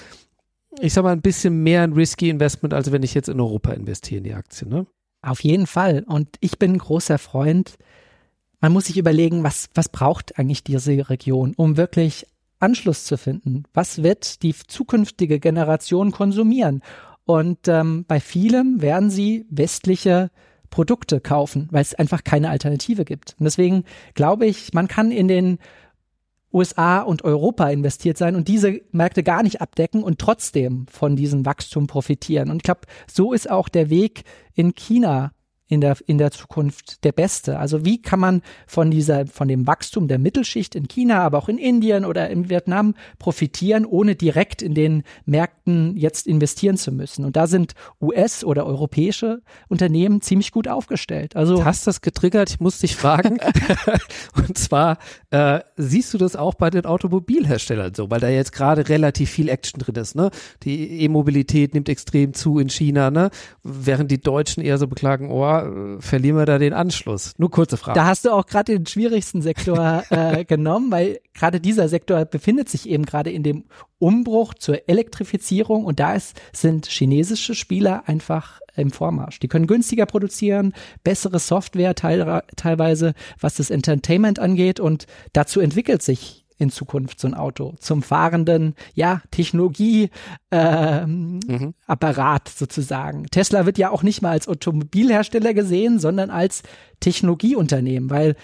ich 0.81 0.93
sag 0.93 1.05
mal, 1.05 1.13
ein 1.13 1.23
bisschen 1.23 1.63
mehr 1.63 1.83
ein 1.83 1.93
risky 1.93 2.29
Investment, 2.29 2.75
als 2.75 2.93
wenn 2.93 3.03
ich 3.03 3.15
jetzt 3.15 3.29
in 3.29 3.41
Europa 3.41 3.73
investiere 3.73 4.19
in 4.19 4.25
die 4.25 4.35
Aktien, 4.35 4.71
ne? 4.71 4.87
Auf 5.23 5.43
jeden 5.43 5.67
Fall. 5.67 6.05
Und 6.07 6.29
ich 6.41 6.59
bin 6.59 6.73
ein 6.73 6.79
großer 6.79 7.19
Freund. 7.19 7.77
Man 8.61 8.73
muss 8.73 8.87
sich 8.87 8.99
überlegen, 8.99 9.43
was, 9.43 9.71
was 9.75 9.89
braucht 9.89 10.39
eigentlich 10.39 10.65
diese 10.65 11.09
Region, 11.09 11.55
um 11.57 11.79
wirklich 11.79 12.27
Anschluss 12.59 13.07
zu 13.07 13.17
finden? 13.17 13.63
Was 13.73 14.03
wird 14.03 14.43
die 14.43 14.55
zukünftige 14.55 15.41
Generation 15.41 16.11
konsumieren? 16.11 16.83
Und 17.25 17.69
ähm, 17.69 18.05
bei 18.07 18.21
vielem 18.21 18.83
werden 18.83 19.09
sie 19.09 19.47
westliche 19.49 20.31
Produkte 20.75 21.21
kaufen, 21.21 21.69
weil 21.71 21.83
es 21.83 21.95
einfach 21.95 22.25
keine 22.25 22.51
Alternative 22.51 23.05
gibt. 23.05 23.37
Und 23.39 23.45
deswegen 23.45 23.85
glaube 24.15 24.45
ich, 24.47 24.75
man 24.75 24.89
kann 24.89 25.13
in 25.13 25.29
den 25.29 25.59
USA 26.53 27.01
und 27.03 27.23
Europa 27.23 27.69
investiert 27.69 28.19
sein 28.19 28.35
und 28.35 28.49
diese 28.49 28.81
Märkte 28.91 29.23
gar 29.23 29.45
nicht 29.45 29.61
abdecken 29.61 30.03
und 30.03 30.19
trotzdem 30.19 30.87
von 30.91 31.15
diesem 31.15 31.47
Wachstum 31.47 31.87
profitieren. 31.87 32.51
Und 32.51 32.57
ich 32.57 32.63
glaube, 32.65 32.81
so 33.07 33.33
ist 33.33 33.49
auch 33.49 33.69
der 33.69 33.89
Weg 33.89 34.25
in 34.55 34.75
China 34.75 35.31
in 35.67 35.81
der, 35.81 35.97
in 36.07 36.19
der 36.19 36.31
Zukunft 36.31 37.05
der 37.05 37.13
beste? 37.13 37.59
Also 37.59 37.85
wie 37.85 38.01
kann 38.01 38.21
man 38.21 38.43
von 38.67 38.91
dieser, 38.91 39.27
von 39.27 39.49
dem 39.49 39.67
Wachstum 39.67 40.09
der 40.09 40.19
Mittelschicht 40.19 40.75
in 40.75 40.89
China, 40.89 41.23
aber 41.23 41.39
auch 41.39 41.49
in 41.49 41.59
Indien 41.59 42.05
oder 42.05 42.29
in 42.31 42.51
Vietnam 42.51 42.95
profitieren, 43.19 43.87
ohne 43.87 44.15
direkt 44.15 44.63
in 44.63 44.75
den 44.75 45.03
Märkten 45.25 45.97
jetzt 45.97 46.27
investieren 46.27 46.77
zu 46.77 46.93
müssen? 46.93 47.25
Und 47.25 47.37
da 47.37 47.47
sind 47.47 47.75
US- 48.01 48.45
oder 48.45 48.67
europäische 48.67 49.43
Unternehmen 49.69 50.21
ziemlich 50.21 50.53
gut 50.53 50.69
aufgestellt. 50.69 51.37
Also 51.37 51.57
du 51.57 51.65
hast 51.65 51.87
das 51.87 52.01
getriggert, 52.01 52.51
ich 52.51 52.61
muss 52.61 52.79
dich 52.79 52.97
fragen. 52.97 53.39
Und 54.37 54.59
zwar 54.59 54.99
äh, 55.31 55.61
siehst 55.77 56.13
du 56.13 56.19
das 56.19 56.37
auch 56.37 56.55
bei 56.55 56.71
den 56.71 56.85
Automobilherstellern 56.85 57.95
so, 57.95 58.11
weil 58.11 58.21
da 58.21 58.29
jetzt 58.29 58.53
gerade 58.53 58.89
relativ 58.89 59.31
viel 59.31 59.49
Action 59.49 59.81
drin 59.81 59.95
ist, 59.97 60.15
ne? 60.15 60.31
Die 60.63 61.03
E-Mobilität 61.03 61.75
nimmt 61.75 61.89
extrem 61.89 62.35
zu 62.35 62.59
in 62.59 62.69
China, 62.69 63.11
ne? 63.11 63.31
Während 63.63 64.11
die 64.11 64.21
Deutschen 64.21 64.63
eher 64.63 64.79
so 64.79 64.87
beklagen, 64.87 65.31
oh, 65.31 65.54
äh, 65.63 66.01
verlieren 66.01 66.37
wir 66.37 66.47
da 66.47 66.59
den 66.59 66.73
Anschluss? 66.73 67.35
Nur 67.39 67.51
kurze 67.51 67.77
Frage. 67.77 67.99
Da 67.99 68.07
hast 68.07 68.25
du 68.25 68.31
auch 68.31 68.47
gerade 68.47 68.73
den 68.77 68.87
schwierigsten 68.87 69.43
Sektor 69.43 70.05
äh, 70.11 70.45
genommen, 70.49 70.91
weil 70.91 71.21
gerade 71.35 71.61
dieser 71.61 71.89
Sektor 71.89 72.25
befindet 72.25 72.69
sich 72.69 72.89
eben 72.89 73.05
gerade 73.05 73.31
in 73.31 73.43
dem 73.43 73.65
Umbruch 73.99 74.55
zur 74.55 74.89
Elektrifizierung 74.89 75.85
und 75.85 76.01
da 76.01 76.15
ist, 76.15 76.41
sind 76.53 76.87
chinesische 76.87 77.55
Spieler 77.55 78.05
einfach 78.07 78.61
im 78.77 78.91
Vormarsch. 78.91 79.39
Die 79.39 79.49
können 79.49 79.67
günstiger 79.67 80.07
produzieren, 80.07 80.75
bessere 81.05 81.39
Software 81.39 81.95
teil, 81.95 82.43
teilweise, 82.57 83.15
was 83.41 83.55
das 83.55 83.71
Entertainment 83.71 84.39
angeht 84.39 84.81
und 84.81 85.07
dazu 85.33 85.61
entwickelt 85.61 86.03
sich 86.03 86.44
in 86.57 86.71
Zukunft 86.71 87.21
so 87.21 87.29
ein 87.29 87.35
Auto 87.35 87.75
zum 87.81 88.03
fahrenden, 88.03 88.75
ja, 88.95 89.23
Technologie 89.31 90.11
ähm, 90.51 91.41
mhm. 91.47 91.75
Sozusagen. 92.49 93.27
Tesla 93.27 93.67
wird 93.67 93.79
ja 93.79 93.91
auch 93.91 94.03
nicht 94.03 94.23
mal 94.23 94.31
als 94.31 94.49
Automobilhersteller 94.49 95.55
gesehen, 95.55 95.99
sondern 95.99 96.31
als 96.31 96.63
Technologieunternehmen, 97.01 98.11
weil 98.11 98.37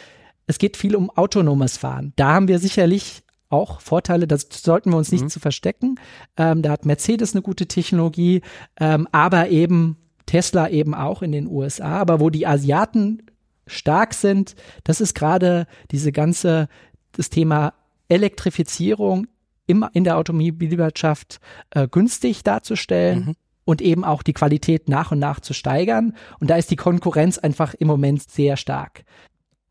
es 0.47 0.59
geht 0.59 0.76
viel 0.76 0.97
um 0.97 1.11
autonomes 1.11 1.76
Fahren. 1.76 2.12
Da 2.17 2.35
haben 2.35 2.49
wir 2.49 2.59
sicherlich 2.59 3.23
auch 3.49 3.81
Vorteile, 3.81 4.26
das 4.26 4.49
sollten 4.50 4.90
wir 4.90 4.97
uns 4.97 5.12
nicht 5.12 5.25
mhm. 5.25 5.29
zu 5.29 5.40
verstecken. 5.40 5.97
Ähm, 6.37 6.62
da 6.62 6.71
hat 6.71 6.87
Mercedes 6.87 7.35
eine 7.35 7.43
gute 7.43 7.67
Technologie, 7.67 8.43
ähm, 8.79 9.09
aber 9.12 9.49
eben 9.49 9.97
Tesla 10.26 10.69
eben 10.69 10.95
auch 10.95 11.23
in 11.23 11.33
den 11.33 11.49
USA. 11.49 11.99
Aber 12.00 12.21
wo 12.21 12.31
die 12.31 12.47
Asiaten 12.47 13.23
stark 13.67 14.14
sind, 14.14 14.55
das 14.85 15.00
ist 15.00 15.14
gerade 15.14 15.67
diese 15.90 16.12
ganze 16.12 16.69
das 17.12 17.31
Thema 17.31 17.75
Elektrifizierung 18.11 19.26
im, 19.67 19.87
in 19.93 20.05
der 20.05 20.19
Automobilwirtschaft 20.19 21.40
äh, 21.71 21.88
günstig 21.88 22.43
darzustellen. 22.43 23.25
Mhm. 23.26 23.35
Und 23.67 23.83
eben 23.83 24.05
auch 24.05 24.25
die 24.25 24.33
Qualität 24.33 24.88
nach 24.88 25.12
und 25.12 25.21
nach 25.21 25.38
zu 25.38 25.52
steigern. 25.52 26.17
Und 26.40 26.50
da 26.50 26.57
ist 26.57 26.73
die 26.73 26.76
Konkurrenz 26.76 27.38
einfach 27.38 27.73
im 27.75 27.87
Moment 27.87 28.29
sehr 28.29 28.57
stark. 28.57 29.05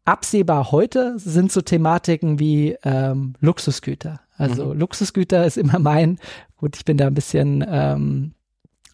Absehbar 0.05 0.71
heute 0.71 1.19
sind 1.19 1.51
so 1.51 1.61
Thematiken 1.61 2.39
wie 2.39 2.77
ähm, 2.83 3.33
Luxusgüter. 3.41 4.21
Also 4.37 4.67
mhm. 4.67 4.79
Luxusgüter 4.79 5.45
ist 5.45 5.57
immer 5.57 5.79
mein, 5.79 6.17
gut, 6.55 6.77
ich 6.77 6.85
bin 6.85 6.97
da 6.97 7.07
ein 7.07 7.13
bisschen 7.13 7.65
ähm, 7.67 8.35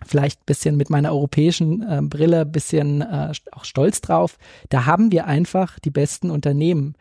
vielleicht 0.05 0.41
ein 0.41 0.45
bisschen 0.45 0.75
mit 0.75 0.89
meiner 0.89 1.11
europäischen 1.11 1.83
äh, 1.83 2.01
Brille 2.01 2.41
ein 2.41 2.51
bisschen 2.51 3.01
äh, 3.01 3.31
auch 3.51 3.65
stolz 3.65 4.01
drauf. 4.01 4.37
Da 4.69 4.85
haben 4.85 5.11
wir 5.11 5.25
einfach 5.25 5.79
die 5.79 5.91
besten 5.91 6.31
Unternehmen. 6.31 6.95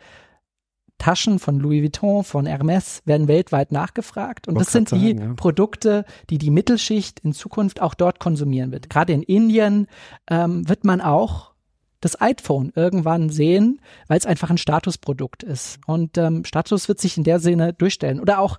Taschen 0.99 1.39
von 1.39 1.59
Louis 1.59 1.83
Vuitton, 1.83 2.25
von 2.25 2.47
Hermes 2.47 3.03
werden 3.05 3.29
weltweit 3.29 3.73
nachgefragt. 3.73 4.49
Und 4.49 4.59
das 4.59 4.73
sind 4.73 4.91
die 4.91 5.09
sagen, 5.09 5.19
ja. 5.19 5.35
Produkte, 5.35 6.05
die 6.31 6.39
die 6.39 6.51
Mittelschicht 6.51 7.21
in 7.21 7.33
Zukunft 7.33 7.83
auch 7.83 7.95
dort 7.95 8.21
konsumieren 8.21 8.73
wird. 8.73 8.89
Gerade 8.89 9.13
in 9.13 9.23
Indien 9.23 9.87
ähm, 10.31 10.69
wird 10.69 10.85
man 10.85 11.01
auch 11.01 11.53
das 12.01 12.21
iPhone 12.21 12.73
irgendwann 12.75 13.31
sehen, 13.31 13.81
weil 14.09 14.19
es 14.19 14.27
einfach 14.27 14.51
ein 14.51 14.59
Statusprodukt 14.59 15.43
ist. 15.43 15.79
Und 15.87 16.19
ähm, 16.19 16.45
Status 16.45 16.89
wird 16.89 17.01
sich 17.01 17.17
in 17.17 17.25
der 17.25 17.41
Sinne 17.41 17.73
durchstellen. 17.73 18.21
Oder 18.21 18.39
auch 18.39 18.59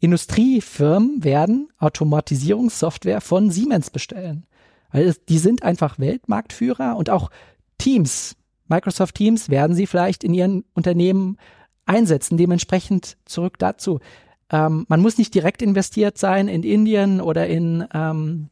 Industriefirmen 0.00 1.22
werden 1.22 1.68
Automatisierungssoftware 1.78 3.20
von 3.20 3.50
Siemens 3.50 3.90
bestellen. 3.90 4.46
Weil 4.90 5.06
es, 5.06 5.24
die 5.24 5.38
sind 5.38 5.62
einfach 5.62 5.98
Weltmarktführer 5.98 6.96
und 6.96 7.10
auch 7.10 7.30
Teams, 7.76 8.36
Microsoft 8.68 9.14
Teams 9.14 9.48
werden 9.48 9.74
sie 9.74 9.86
vielleicht 9.86 10.24
in 10.24 10.34
ihren 10.34 10.64
Unternehmen 10.74 11.38
einsetzen. 11.88 12.36
Dementsprechend 12.36 13.16
zurück 13.24 13.58
dazu. 13.58 14.00
Ähm, 14.50 14.86
man 14.88 15.00
muss 15.00 15.18
nicht 15.18 15.34
direkt 15.34 15.62
investiert 15.62 16.18
sein 16.18 16.48
in 16.48 16.62
Indien 16.62 17.20
oder 17.20 17.46
in 17.46 17.86
ähm, 17.92 18.50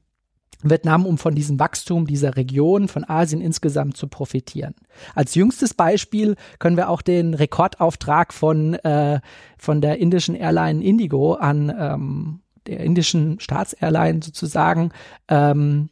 Vietnam, 0.63 1.07
um 1.07 1.19
von 1.19 1.35
diesem 1.35 1.59
Wachstum 1.59 2.07
dieser 2.07 2.37
Region, 2.37 2.89
von 2.89 3.05
Asien 3.09 3.41
insgesamt 3.41 3.97
zu 3.97 4.09
profitieren. 4.09 4.75
Als 5.15 5.35
jüngstes 5.35 5.75
Beispiel 5.75 6.37
können 6.59 6.77
wir 6.77 6.89
auch 6.89 7.03
den 7.03 7.35
Rekordauftrag 7.35 8.33
von, 8.33 8.75
äh, 8.75 9.21
von 9.59 9.81
der 9.81 9.99
indischen 9.99 10.35
Airline 10.35 10.83
Indigo 10.83 11.35
an 11.35 11.75
ähm, 11.79 12.41
der 12.67 12.81
indischen 12.81 13.39
Staatsairline 13.39 14.21
sozusagen 14.23 14.91
ähm, 15.29 15.89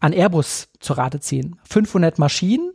an 0.00 0.12
Airbus 0.12 0.68
zu 0.80 0.92
Rate 0.92 1.20
ziehen. 1.20 1.56
500 1.68 2.18
Maschinen, 2.18 2.72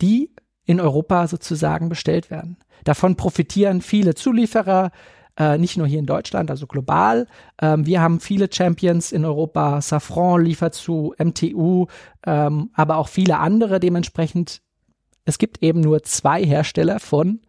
die 0.00 0.30
in 0.64 0.80
Europa 0.80 1.26
sozusagen 1.26 1.88
bestellt 1.88 2.30
werden. 2.30 2.56
Davon 2.84 3.16
profitieren 3.16 3.80
viele 3.80 4.14
Zulieferer, 4.14 4.90
äh, 5.38 5.58
nicht 5.58 5.76
nur 5.76 5.86
hier 5.86 5.98
in 5.98 6.06
Deutschland, 6.06 6.50
also 6.50 6.66
global. 6.66 7.26
Ähm, 7.60 7.86
wir 7.86 8.00
haben 8.00 8.20
viele 8.20 8.48
Champions 8.52 9.12
in 9.12 9.24
Europa. 9.24 9.80
Safran 9.80 10.44
liefert 10.44 10.74
zu, 10.74 11.14
MTU, 11.18 11.86
ähm, 12.26 12.70
aber 12.74 12.96
auch 12.96 13.08
viele 13.08 13.38
andere. 13.38 13.80
Dementsprechend, 13.80 14.60
es 15.24 15.38
gibt 15.38 15.62
eben 15.62 15.80
nur 15.80 16.02
zwei 16.02 16.44
Hersteller 16.44 17.00
von 17.00 17.40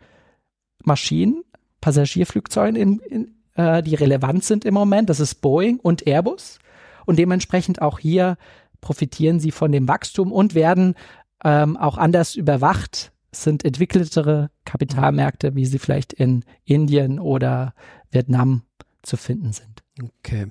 Maschinen, 0.84 1.44
Passagierflugzeugen, 1.82 2.75
in, 2.75 3.00
in, 3.00 3.36
äh, 3.56 3.84
die 3.84 3.96
relevant 3.96 4.44
sind 4.44 4.65
im 4.65 4.74
Moment. 4.74 5.10
Das 5.10 5.20
ist 5.20 5.36
Boeing 5.36 5.80
und 5.80 6.08
Airbus. 6.08 6.60
Und 7.06 7.20
dementsprechend 7.20 7.82
auch 7.82 8.00
hier 8.00 8.38
profitieren 8.80 9.39
sie 9.39 9.51
von 9.51 9.72
dem 9.72 9.88
Wachstum 9.88 10.32
und 10.32 10.56
werden 10.56 10.96
ähm, 11.43 11.77
auch 11.77 11.98
anders 11.98 12.36
überwacht. 12.36 13.12
Sind 13.33 13.63
entwickeltere 13.63 14.50
Kapitalmärkte, 14.65 15.55
wie 15.55 15.65
sie 15.65 15.79
vielleicht 15.79 16.12
in 16.12 16.43
Indien 16.65 17.17
oder 17.17 17.74
Vietnam 18.10 18.63
zu 19.03 19.15
finden 19.15 19.53
sind. 19.53 19.83
Okay. 20.19 20.48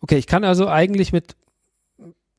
Okay, 0.00 0.18
ich 0.18 0.26
kann 0.26 0.44
also 0.44 0.68
eigentlich 0.68 1.12
mit 1.12 1.36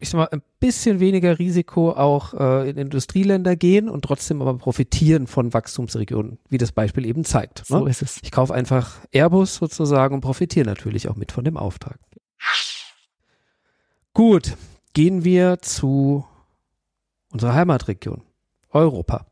ich 0.04 0.10
sag 0.10 0.18
mal, 0.18 0.28
ein 0.32 0.42
bisschen 0.60 1.00
weniger 1.00 1.40
Risiko 1.40 1.92
auch 1.92 2.34
äh, 2.34 2.70
in 2.70 2.78
Industrieländer 2.78 3.56
gehen 3.56 3.88
und 3.88 4.04
trotzdem 4.04 4.42
aber 4.42 4.58
profitieren 4.58 5.28
von 5.28 5.54
Wachstumsregionen, 5.54 6.40
wie 6.50 6.58
das 6.58 6.74
Beispiel 6.74 7.06
eben 7.06 7.24
zeigt. 7.24 7.60
Ne? 7.70 7.80
So 7.80 7.86
ist 7.86 8.02
es. 8.02 8.20
Ich 8.22 8.32
kaufe 8.32 8.54
einfach 8.54 8.98
Airbus 9.14 9.56
sozusagen 9.56 10.16
und 10.16 10.22
profitiere 10.22 10.66
natürlich 10.66 11.08
auch 11.08 11.16
mit 11.16 11.32
von 11.32 11.46
dem 11.46 11.56
Auftrag. 11.56 12.00
Gut, 14.14 14.58
gehen 14.94 15.24
wir 15.24 15.60
zu 15.60 16.26
unserer 17.34 17.54
Heimatregion, 17.54 18.22
Europa. 18.70 19.26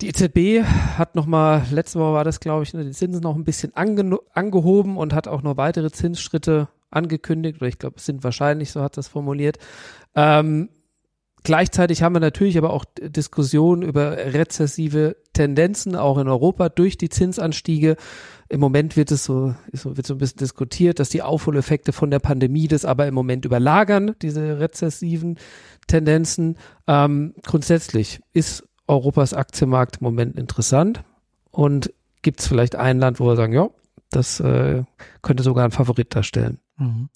Die 0.00 0.08
EZB 0.08 0.62
hat 0.98 1.14
nochmal, 1.14 1.66
letzte 1.70 1.98
Woche 1.98 2.12
war 2.12 2.24
das, 2.24 2.40
glaube 2.40 2.62
ich, 2.62 2.74
ne, 2.74 2.84
die 2.84 2.92
Zinsen 2.92 3.22
noch 3.22 3.34
ein 3.34 3.44
bisschen 3.44 3.74
ange 3.74 4.18
angehoben 4.34 4.98
und 4.98 5.14
hat 5.14 5.26
auch 5.26 5.42
noch 5.42 5.56
weitere 5.56 5.90
Zinsschritte 5.90 6.68
angekündigt, 6.90 7.60
oder 7.60 7.68
ich 7.68 7.78
glaube, 7.78 7.96
es 7.96 8.04
sind 8.04 8.22
wahrscheinlich, 8.22 8.70
so 8.70 8.82
hat 8.82 8.96
das 8.96 9.08
formuliert. 9.08 9.56
Ähm, 10.14 10.68
gleichzeitig 11.44 12.02
haben 12.02 12.14
wir 12.14 12.20
natürlich 12.20 12.58
aber 12.58 12.74
auch 12.74 12.84
Diskussionen 13.00 13.82
über 13.82 14.16
rezessive 14.16 15.16
Tendenzen, 15.32 15.96
auch 15.96 16.18
in 16.18 16.28
Europa 16.28 16.68
durch 16.68 16.98
die 16.98 17.08
Zinsanstiege. 17.08 17.96
Im 18.48 18.60
Moment 18.60 18.96
wird 18.96 19.10
es 19.10 19.24
so, 19.24 19.54
wird 19.72 20.06
so 20.06 20.14
ein 20.14 20.18
bisschen 20.18 20.38
diskutiert, 20.38 21.00
dass 21.00 21.08
die 21.08 21.22
Aufholeffekte 21.22 21.92
von 21.92 22.10
der 22.10 22.20
Pandemie 22.20 22.68
das 22.68 22.84
aber 22.84 23.06
im 23.06 23.14
Moment 23.14 23.44
überlagern, 23.44 24.14
diese 24.20 24.60
rezessiven 24.60 25.38
Tendenzen. 25.86 26.56
Ähm, 26.86 27.34
grundsätzlich 27.42 28.20
ist 28.32 28.64
Europas 28.86 29.34
Aktienmarkt 29.34 29.98
im 30.00 30.04
Moment 30.04 30.36
interessant 30.36 31.02
und 31.50 31.92
gibt 32.22 32.40
es 32.40 32.48
vielleicht 32.48 32.76
ein 32.76 32.98
Land, 32.98 33.20
wo 33.20 33.26
wir 33.26 33.36
sagen, 33.36 33.52
ja, 33.52 33.68
das 34.10 34.40
äh, 34.40 34.84
könnte 35.22 35.42
sogar 35.42 35.64
ein 35.64 35.72
Favorit 35.72 36.14
darstellen. 36.14 36.58
Mhm. 36.76 37.08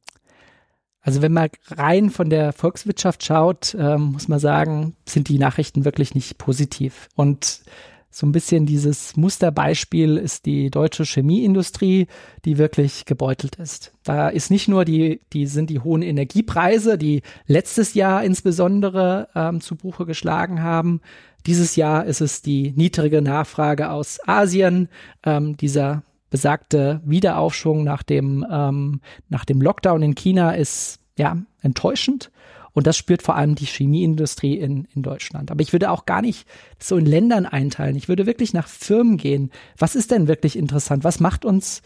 Also 1.02 1.22
wenn 1.22 1.32
man 1.32 1.48
rein 1.68 2.10
von 2.10 2.28
der 2.28 2.52
Volkswirtschaft 2.52 3.24
schaut, 3.24 3.74
ähm, 3.78 4.12
muss 4.12 4.28
man 4.28 4.38
sagen, 4.38 4.96
sind 5.08 5.28
die 5.28 5.38
Nachrichten 5.38 5.84
wirklich 5.84 6.14
nicht 6.14 6.36
positiv. 6.36 7.08
Und 7.14 7.62
so 8.10 8.26
ein 8.26 8.32
bisschen 8.32 8.66
dieses 8.66 9.16
Musterbeispiel 9.16 10.16
ist 10.16 10.44
die 10.44 10.70
deutsche 10.70 11.04
Chemieindustrie, 11.04 12.08
die 12.44 12.58
wirklich 12.58 13.04
gebeutelt 13.04 13.56
ist. 13.56 13.92
Da 14.02 14.28
ist 14.28 14.50
nicht 14.50 14.66
nur 14.66 14.84
die, 14.84 15.20
die 15.32 15.46
sind 15.46 15.70
die 15.70 15.78
hohen 15.78 16.02
Energiepreise, 16.02 16.98
die 16.98 17.22
letztes 17.46 17.94
Jahr 17.94 18.24
insbesondere 18.24 19.28
ähm, 19.36 19.60
zu 19.60 19.76
Buche 19.76 20.06
geschlagen 20.06 20.60
haben. 20.62 21.00
Dieses 21.46 21.76
Jahr 21.76 22.04
ist 22.04 22.20
es 22.20 22.42
die 22.42 22.72
niedrige 22.76 23.22
Nachfrage 23.22 23.90
aus 23.90 24.18
Asien, 24.26 24.88
ähm, 25.24 25.56
dieser 25.56 26.02
besagte 26.30 27.00
Wiederaufschwung 27.04 27.84
nach 27.84 28.02
dem, 28.02 28.44
ähm, 28.50 29.00
nach 29.28 29.44
dem 29.44 29.60
Lockdown 29.60 30.02
in 30.02 30.14
China 30.14 30.52
ist 30.52 31.00
ja 31.16 31.36
enttäuschend. 31.62 32.30
Und 32.72 32.86
das 32.86 32.96
spürt 32.96 33.22
vor 33.22 33.36
allem 33.36 33.54
die 33.54 33.66
Chemieindustrie 33.66 34.56
in, 34.56 34.86
in 34.94 35.02
Deutschland. 35.02 35.50
Aber 35.50 35.62
ich 35.62 35.72
würde 35.72 35.90
auch 35.90 36.06
gar 36.06 36.22
nicht 36.22 36.46
so 36.78 36.96
in 36.96 37.06
Ländern 37.06 37.46
einteilen. 37.46 37.96
Ich 37.96 38.08
würde 38.08 38.26
wirklich 38.26 38.52
nach 38.52 38.68
Firmen 38.68 39.16
gehen. 39.16 39.50
Was 39.76 39.96
ist 39.96 40.10
denn 40.10 40.28
wirklich 40.28 40.56
interessant? 40.56 41.04
Was 41.04 41.20
macht 41.20 41.44
uns 41.44 41.82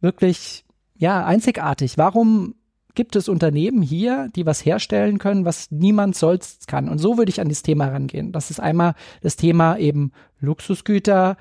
wirklich, 0.00 0.64
ja, 0.96 1.24
einzigartig? 1.24 1.98
Warum 1.98 2.54
gibt 2.94 3.14
es 3.14 3.28
Unternehmen 3.28 3.80
hier, 3.80 4.28
die 4.34 4.44
was 4.44 4.64
herstellen 4.64 5.18
können, 5.18 5.44
was 5.44 5.70
niemand 5.70 6.16
sonst 6.16 6.66
kann? 6.66 6.88
Und 6.88 6.98
so 6.98 7.16
würde 7.16 7.30
ich 7.30 7.40
an 7.40 7.48
das 7.48 7.62
Thema 7.62 7.86
rangehen. 7.86 8.32
Das 8.32 8.50
ist 8.50 8.58
einmal 8.58 8.94
das 9.22 9.36
Thema 9.36 9.76
eben 9.76 10.10
Luxusgüter, 10.40 11.36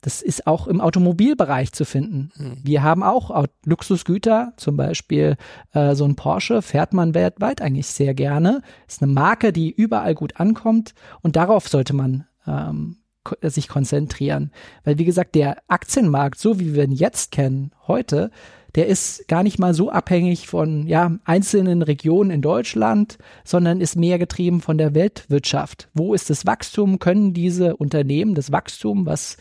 das 0.00 0.22
ist 0.22 0.46
auch 0.46 0.66
im 0.66 0.80
Automobilbereich 0.80 1.72
zu 1.72 1.84
finden. 1.84 2.30
Mhm. 2.36 2.58
Wir 2.62 2.82
haben 2.82 3.02
auch 3.02 3.46
Luxusgüter, 3.64 4.52
zum 4.56 4.76
Beispiel 4.76 5.36
äh, 5.72 5.94
so 5.94 6.04
ein 6.04 6.16
Porsche 6.16 6.62
fährt 6.62 6.92
man 6.92 7.14
weltweit 7.14 7.60
eigentlich 7.60 7.86
sehr 7.86 8.14
gerne. 8.14 8.62
Ist 8.88 9.02
eine 9.02 9.12
Marke, 9.12 9.52
die 9.52 9.70
überall 9.70 10.14
gut 10.14 10.40
ankommt 10.40 10.94
und 11.22 11.36
darauf 11.36 11.68
sollte 11.68 11.94
man 11.94 12.26
ähm, 12.46 12.96
sich 13.42 13.68
konzentrieren. 13.68 14.50
Weil 14.84 14.98
wie 14.98 15.04
gesagt, 15.04 15.34
der 15.34 15.58
Aktienmarkt, 15.68 16.38
so 16.38 16.58
wie 16.58 16.74
wir 16.74 16.84
ihn 16.84 16.92
jetzt 16.92 17.32
kennen, 17.32 17.72
heute, 17.86 18.30
der 18.74 18.86
ist 18.86 19.26
gar 19.28 19.42
nicht 19.42 19.58
mal 19.58 19.74
so 19.74 19.90
abhängig 19.90 20.46
von 20.46 20.86
ja, 20.86 21.18
einzelnen 21.24 21.82
Regionen 21.82 22.30
in 22.30 22.42
Deutschland, 22.42 23.18
sondern 23.44 23.80
ist 23.80 23.96
mehr 23.96 24.18
getrieben 24.18 24.60
von 24.60 24.78
der 24.78 24.94
Weltwirtschaft. 24.94 25.88
Wo 25.92 26.14
ist 26.14 26.30
das 26.30 26.46
Wachstum? 26.46 26.98
Können 26.98 27.34
diese 27.34 27.76
Unternehmen 27.76 28.34
das 28.34 28.52
Wachstum, 28.52 29.06
was 29.06 29.36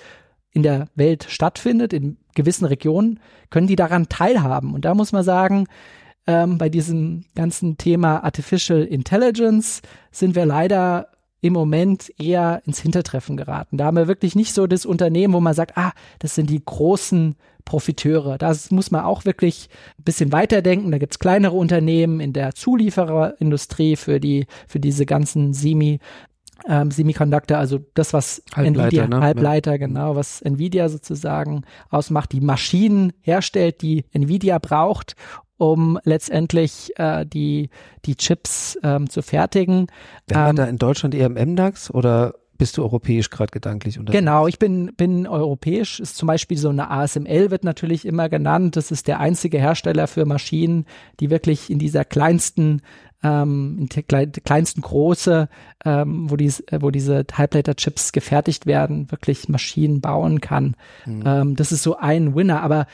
in 0.59 0.63
der 0.63 0.87
Welt 0.95 1.25
stattfindet, 1.29 1.93
in 1.93 2.17
gewissen 2.35 2.65
Regionen, 2.65 3.19
können 3.49 3.67
die 3.67 3.77
daran 3.77 4.09
teilhaben. 4.09 4.73
Und 4.73 4.83
da 4.83 4.93
muss 4.93 5.13
man 5.13 5.23
sagen, 5.23 5.67
ähm, 6.27 6.57
bei 6.57 6.67
diesem 6.67 7.23
ganzen 7.33 7.77
Thema 7.77 8.23
Artificial 8.23 8.83
Intelligence 8.83 9.81
sind 10.11 10.35
wir 10.35 10.45
leider 10.45 11.07
im 11.41 11.53
Moment 11.53 12.11
eher 12.19 12.61
ins 12.65 12.81
Hintertreffen 12.81 13.37
geraten. 13.37 13.77
Da 13.77 13.85
haben 13.85 13.95
wir 13.95 14.09
wirklich 14.09 14.35
nicht 14.35 14.53
so 14.53 14.67
das 14.67 14.85
Unternehmen, 14.85 15.33
wo 15.33 15.39
man 15.39 15.53
sagt, 15.53 15.77
ah, 15.77 15.93
das 16.19 16.35
sind 16.35 16.49
die 16.49 16.61
großen 16.63 17.37
Profiteure. 17.63 18.37
Das 18.37 18.71
muss 18.71 18.91
man 18.91 19.05
auch 19.05 19.23
wirklich 19.23 19.69
ein 19.97 20.03
bisschen 20.03 20.33
weiterdenken. 20.33 20.91
Da 20.91 20.97
gibt 20.97 21.13
es 21.13 21.19
kleinere 21.19 21.55
Unternehmen 21.55 22.19
in 22.19 22.33
der 22.33 22.55
Zuliefererindustrie 22.55 23.95
für 23.95 24.19
die, 24.19 24.47
für 24.67 24.81
diese 24.81 25.05
ganzen 25.05 25.53
Semi, 25.53 25.99
ähm, 26.67 26.91
Semiconductor, 26.91 27.57
also 27.57 27.79
das, 27.93 28.13
was 28.13 28.43
Halbleiter, 28.53 28.83
Nvidia, 28.83 29.07
ne? 29.07 29.21
Halbleiter, 29.21 29.77
genau, 29.77 30.15
was 30.15 30.41
Nvidia 30.41 30.89
sozusagen 30.89 31.63
ausmacht, 31.89 32.31
die 32.31 32.41
Maschinen 32.41 33.13
herstellt, 33.21 33.81
die 33.81 34.05
Nvidia 34.11 34.59
braucht, 34.59 35.15
um 35.57 35.99
letztendlich 36.03 36.91
äh, 36.97 37.25
die, 37.25 37.69
die 38.05 38.15
Chips 38.15 38.77
ähm, 38.83 39.09
zu 39.09 39.21
fertigen. 39.21 39.87
Wären 40.27 40.51
ähm, 40.51 40.55
da 40.55 40.65
in 40.65 40.77
Deutschland 40.77 41.15
eher 41.15 41.27
im 41.27 41.33
MDAX 41.33 41.91
oder 41.91 42.33
bist 42.59 42.77
du 42.77 42.83
europäisch 42.83 43.29
gerade 43.29 43.51
gedanklich 43.51 43.97
unterwegs? 43.97 44.19
Genau, 44.19 44.45
ich 44.45 44.59
bin, 44.59 44.91
bin 44.97 45.25
europäisch. 45.25 45.99
Ist 46.01 46.17
zum 46.17 46.27
Beispiel 46.27 46.57
so 46.57 46.67
eine 46.67 46.91
ASML 46.91 47.51
wird 47.51 47.63
natürlich 47.63 48.05
immer 48.05 48.27
genannt. 48.27 48.75
Das 48.75 48.91
ist 48.91 49.07
der 49.07 49.21
einzige 49.21 49.57
Hersteller 49.57 50.07
für 50.07 50.25
Maschinen, 50.25 50.85
die 51.21 51.29
wirklich 51.29 51.69
in 51.69 51.79
dieser 51.79 52.03
kleinsten 52.03 52.81
ähm, 53.23 53.77
in 53.79 53.87
der 53.89 54.03
kleinsten 54.03 54.81
Große, 54.81 55.49
ähm, 55.85 56.29
wo, 56.29 56.35
dies, 56.35 56.61
äh, 56.61 56.81
wo 56.81 56.91
diese 56.91 57.25
Halbleiter-Chips 57.31 58.11
gefertigt 58.11 58.65
werden, 58.65 59.11
wirklich 59.11 59.49
Maschinen 59.49 60.01
bauen 60.01 60.41
kann. 60.41 60.75
Mhm. 61.05 61.23
Ähm, 61.25 61.55
das 61.55 61.71
ist 61.71 61.83
so 61.83 61.97
ein 61.97 62.35
Winner, 62.35 62.61
aber 62.61 62.87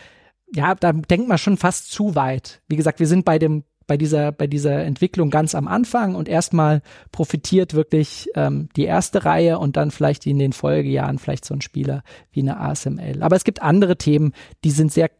ja, 0.53 0.75
da 0.75 0.93
denkt 0.93 1.27
man 1.27 1.37
schon 1.37 1.57
fast 1.57 1.91
zu 1.91 2.15
weit. 2.15 2.61
Wie 2.67 2.75
gesagt, 2.75 2.99
wir 2.99 3.07
sind 3.07 3.25
bei 3.25 3.39
dem 3.39 3.63
bei 3.87 3.97
dieser, 3.97 4.31
bei 4.31 4.47
dieser 4.47 4.83
Entwicklung 4.83 5.29
ganz 5.29 5.53
am 5.53 5.67
Anfang 5.67 6.15
und 6.15 6.27
erstmal 6.27 6.81
profitiert 7.11 7.73
wirklich 7.73 8.29
ähm, 8.35 8.69
die 8.75 8.85
erste 8.85 9.25
Reihe 9.25 9.59
und 9.59 9.77
dann 9.77 9.91
vielleicht 9.91 10.25
in 10.25 10.39
den 10.39 10.53
Folgejahren 10.53 11.19
vielleicht 11.19 11.45
so 11.45 11.53
ein 11.53 11.61
Spieler 11.61 12.03
wie 12.31 12.41
eine 12.41 12.59
ASML. 12.59 13.21
Aber 13.21 13.35
es 13.35 13.43
gibt 13.43 13.61
andere 13.61 13.97
Themen, 13.97 14.33
die 14.63 14.71
sind 14.71 14.91
sehr 14.91 15.11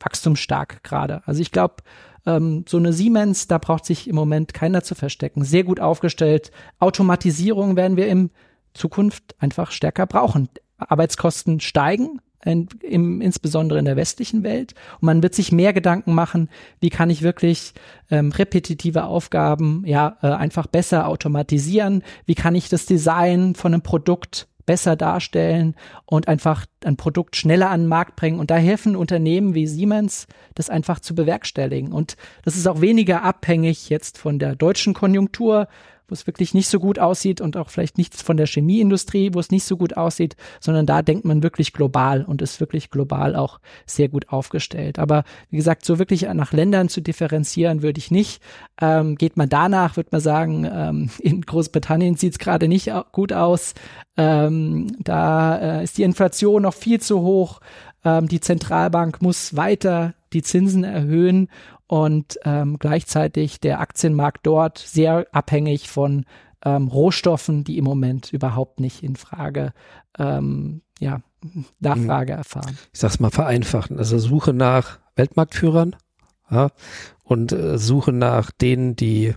wachstumsstark 0.00 0.82
gerade. 0.84 1.22
Also 1.26 1.42
ich 1.42 1.52
glaube, 1.52 1.76
ähm, 2.28 2.64
so 2.68 2.76
eine 2.76 2.92
Siemens, 2.92 3.48
da 3.48 3.58
braucht 3.58 3.86
sich 3.86 4.06
im 4.06 4.14
Moment 4.14 4.52
keiner 4.54 4.82
zu 4.82 4.94
verstecken. 4.94 5.44
Sehr 5.44 5.64
gut 5.64 5.80
aufgestellt. 5.80 6.50
Automatisierung 6.78 7.76
werden 7.76 7.96
wir 7.96 8.08
in 8.08 8.30
Zukunft 8.74 9.34
einfach 9.38 9.70
stärker 9.70 10.06
brauchen. 10.06 10.48
Arbeitskosten 10.76 11.58
steigen, 11.58 12.20
in, 12.44 12.68
im, 12.82 13.20
insbesondere 13.20 13.78
in 13.78 13.86
der 13.86 13.96
westlichen 13.96 14.44
Welt. 14.44 14.74
Und 15.00 15.06
man 15.06 15.22
wird 15.22 15.34
sich 15.34 15.50
mehr 15.50 15.72
Gedanken 15.72 16.14
machen, 16.14 16.48
wie 16.80 16.90
kann 16.90 17.10
ich 17.10 17.22
wirklich 17.22 17.72
ähm, 18.10 18.30
repetitive 18.30 19.04
Aufgaben 19.04 19.82
ja 19.86 20.18
äh, 20.22 20.28
einfach 20.28 20.66
besser 20.66 21.08
automatisieren? 21.08 22.04
Wie 22.26 22.36
kann 22.36 22.54
ich 22.54 22.68
das 22.68 22.86
Design 22.86 23.54
von 23.54 23.72
einem 23.72 23.82
Produkt 23.82 24.46
besser 24.68 24.96
darstellen 24.96 25.74
und 26.04 26.28
einfach 26.28 26.66
ein 26.84 26.98
Produkt 26.98 27.36
schneller 27.36 27.70
an 27.70 27.84
den 27.84 27.88
Markt 27.88 28.16
bringen. 28.16 28.38
Und 28.38 28.50
da 28.50 28.56
helfen 28.56 28.96
Unternehmen 28.96 29.54
wie 29.54 29.66
Siemens, 29.66 30.26
das 30.54 30.68
einfach 30.68 31.00
zu 31.00 31.14
bewerkstelligen. 31.14 31.90
Und 31.90 32.18
das 32.44 32.54
ist 32.54 32.68
auch 32.68 32.82
weniger 32.82 33.22
abhängig 33.22 33.88
jetzt 33.88 34.18
von 34.18 34.38
der 34.38 34.56
deutschen 34.56 34.92
Konjunktur, 34.92 35.68
wo 36.08 36.14
es 36.14 36.26
wirklich 36.26 36.54
nicht 36.54 36.68
so 36.68 36.80
gut 36.80 36.98
aussieht 36.98 37.40
und 37.40 37.56
auch 37.56 37.68
vielleicht 37.68 37.98
nichts 37.98 38.22
von 38.22 38.36
der 38.36 38.46
Chemieindustrie, 38.46 39.30
wo 39.34 39.40
es 39.40 39.50
nicht 39.50 39.64
so 39.64 39.76
gut 39.76 39.96
aussieht, 39.96 40.36
sondern 40.60 40.86
da 40.86 41.02
denkt 41.02 41.24
man 41.24 41.42
wirklich 41.42 41.72
global 41.72 42.24
und 42.24 42.42
ist 42.42 42.60
wirklich 42.60 42.90
global 42.90 43.36
auch 43.36 43.60
sehr 43.86 44.08
gut 44.08 44.30
aufgestellt. 44.30 44.98
Aber 44.98 45.24
wie 45.50 45.56
gesagt, 45.56 45.84
so 45.84 45.98
wirklich 45.98 46.22
nach 46.22 46.52
Ländern 46.52 46.88
zu 46.88 47.00
differenzieren 47.00 47.82
würde 47.82 47.98
ich 47.98 48.10
nicht. 48.10 48.42
Ähm, 48.80 49.16
geht 49.16 49.36
man 49.36 49.48
danach, 49.48 49.96
würde 49.96 50.10
man 50.12 50.20
sagen, 50.20 50.66
ähm, 50.70 51.10
in 51.20 51.42
Großbritannien 51.42 52.16
sieht 52.16 52.32
es 52.32 52.38
gerade 52.38 52.68
nicht 52.68 52.90
gut 53.12 53.32
aus. 53.32 53.74
Ähm, 54.16 54.96
da 54.98 55.56
äh, 55.80 55.84
ist 55.84 55.98
die 55.98 56.02
Inflation 56.02 56.62
noch 56.62 56.74
viel 56.74 57.00
zu 57.00 57.20
hoch. 57.20 57.60
Ähm, 58.04 58.28
die 58.28 58.40
Zentralbank 58.40 59.20
muss 59.20 59.56
weiter 59.56 60.14
die 60.32 60.42
Zinsen 60.42 60.84
erhöhen 60.84 61.48
und 61.88 62.38
ähm, 62.44 62.78
gleichzeitig 62.78 63.60
der 63.60 63.80
Aktienmarkt 63.80 64.46
dort 64.46 64.78
sehr 64.78 65.26
abhängig 65.32 65.88
von 65.88 66.26
ähm, 66.64 66.88
Rohstoffen, 66.88 67.64
die 67.64 67.78
im 67.78 67.84
Moment 67.84 68.32
überhaupt 68.32 68.78
nicht 68.78 69.02
in 69.02 69.16
Frage, 69.16 69.72
ähm, 70.18 70.82
ja, 71.00 71.22
Nachfrage 71.80 72.34
mhm. 72.34 72.38
erfahren. 72.38 72.78
Ich 72.92 73.00
sag's 73.00 73.20
mal 73.20 73.30
vereinfachen. 73.30 73.98
Also 73.98 74.18
Suche 74.18 74.52
nach 74.52 74.98
Weltmarktführern 75.16 75.96
ja, 76.50 76.70
und 77.24 77.52
äh, 77.52 77.78
Suche 77.78 78.12
nach 78.12 78.50
denen, 78.50 78.94
die 78.94 79.34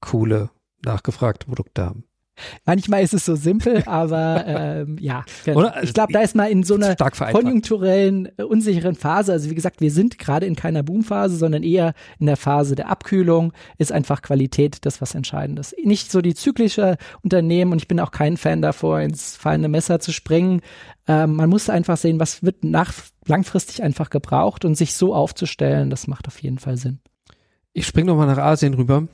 coole, 0.00 0.50
nachgefragte 0.84 1.46
Produkte 1.46 1.84
haben. 1.84 2.04
Manchmal 2.64 3.02
ist 3.02 3.14
es 3.14 3.24
so 3.24 3.36
simpel, 3.36 3.82
aber 3.86 4.44
ähm, 4.46 4.96
ja. 5.00 5.24
Genau. 5.44 5.70
Ich 5.82 5.94
glaube, 5.94 6.12
da 6.12 6.20
ist 6.20 6.34
mal 6.34 6.50
in 6.50 6.62
so 6.62 6.74
einer 6.74 6.96
konjunkturellen, 6.96 8.28
äh, 8.36 8.42
unsicheren 8.42 8.94
Phase, 8.94 9.32
also 9.32 9.50
wie 9.50 9.54
gesagt, 9.54 9.80
wir 9.80 9.90
sind 9.90 10.18
gerade 10.18 10.46
in 10.46 10.56
keiner 10.56 10.82
Boomphase, 10.82 11.36
sondern 11.36 11.62
eher 11.62 11.94
in 12.18 12.26
der 12.26 12.36
Phase 12.36 12.74
der 12.74 12.88
Abkühlung, 12.88 13.52
ist 13.78 13.92
einfach 13.92 14.22
Qualität 14.22 14.84
das, 14.86 15.00
was 15.00 15.14
entscheidend 15.14 15.58
ist. 15.58 15.74
Nicht 15.82 16.10
so 16.10 16.20
die 16.20 16.34
zyklische 16.34 16.96
Unternehmen 17.22 17.72
und 17.72 17.78
ich 17.78 17.88
bin 17.88 18.00
auch 18.00 18.10
kein 18.10 18.36
Fan 18.36 18.62
davor, 18.62 19.00
ins 19.00 19.36
fallende 19.36 19.68
Messer 19.68 20.00
zu 20.00 20.12
springen. 20.12 20.60
Ähm, 21.06 21.34
man 21.34 21.50
muss 21.50 21.68
einfach 21.68 21.96
sehen, 21.96 22.20
was 22.20 22.42
wird 22.42 22.64
nach, 22.64 22.92
langfristig 23.26 23.82
einfach 23.82 24.10
gebraucht 24.10 24.64
und 24.64 24.76
sich 24.76 24.94
so 24.94 25.14
aufzustellen, 25.14 25.90
das 25.90 26.06
macht 26.06 26.28
auf 26.28 26.40
jeden 26.42 26.58
Fall 26.58 26.76
Sinn. 26.76 27.00
Ich 27.72 27.86
springe 27.86 28.08
nochmal 28.08 28.26
nach 28.26 28.38
Asien 28.38 28.74
rüber. 28.74 29.08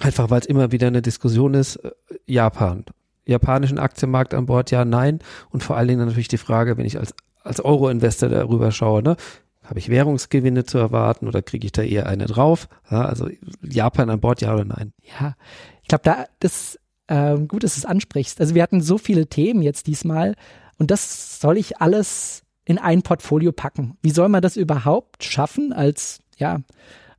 Einfach 0.00 0.30
weil 0.30 0.40
es 0.40 0.46
immer 0.46 0.72
wieder 0.72 0.86
eine 0.86 1.02
Diskussion 1.02 1.54
ist, 1.54 1.76
äh, 1.76 1.90
Japan. 2.26 2.84
Japanischen 3.24 3.78
Aktienmarkt 3.78 4.34
an 4.34 4.46
Bord, 4.46 4.70
ja, 4.70 4.84
nein. 4.84 5.20
Und 5.50 5.62
vor 5.62 5.76
allen 5.76 5.88
Dingen 5.88 6.04
natürlich 6.04 6.28
die 6.28 6.38
Frage, 6.38 6.76
wenn 6.76 6.86
ich 6.86 6.98
als, 6.98 7.14
als 7.42 7.60
Euro-Investor 7.60 8.28
darüber 8.28 8.72
schaue, 8.72 9.02
ne, 9.02 9.16
habe 9.62 9.78
ich 9.78 9.88
Währungsgewinne 9.88 10.64
zu 10.64 10.78
erwarten 10.78 11.28
oder 11.28 11.40
kriege 11.40 11.64
ich 11.64 11.72
da 11.72 11.82
eher 11.82 12.06
eine 12.06 12.26
drauf? 12.26 12.68
Ja, 12.90 13.04
also 13.04 13.28
Japan 13.62 14.10
an 14.10 14.20
Bord, 14.20 14.40
ja 14.40 14.52
oder 14.52 14.64
nein? 14.64 14.92
Ja, 15.20 15.36
ich 15.82 15.88
glaube, 15.88 16.02
da 16.04 16.26
das 16.40 16.78
ähm, 17.08 17.46
gut, 17.46 17.62
dass 17.62 17.74
du 17.74 17.78
es 17.78 17.84
ansprichst. 17.84 18.40
Also 18.40 18.54
wir 18.54 18.62
hatten 18.62 18.80
so 18.80 18.98
viele 18.98 19.26
Themen 19.26 19.62
jetzt 19.62 19.86
diesmal 19.86 20.34
und 20.78 20.90
das 20.90 21.40
soll 21.40 21.58
ich 21.58 21.80
alles 21.80 22.42
in 22.64 22.78
ein 22.78 23.02
Portfolio 23.02 23.52
packen. 23.52 23.96
Wie 24.02 24.10
soll 24.10 24.28
man 24.28 24.42
das 24.42 24.56
überhaupt 24.56 25.24
schaffen 25.24 25.72
als 25.72 26.20
ja 26.36 26.60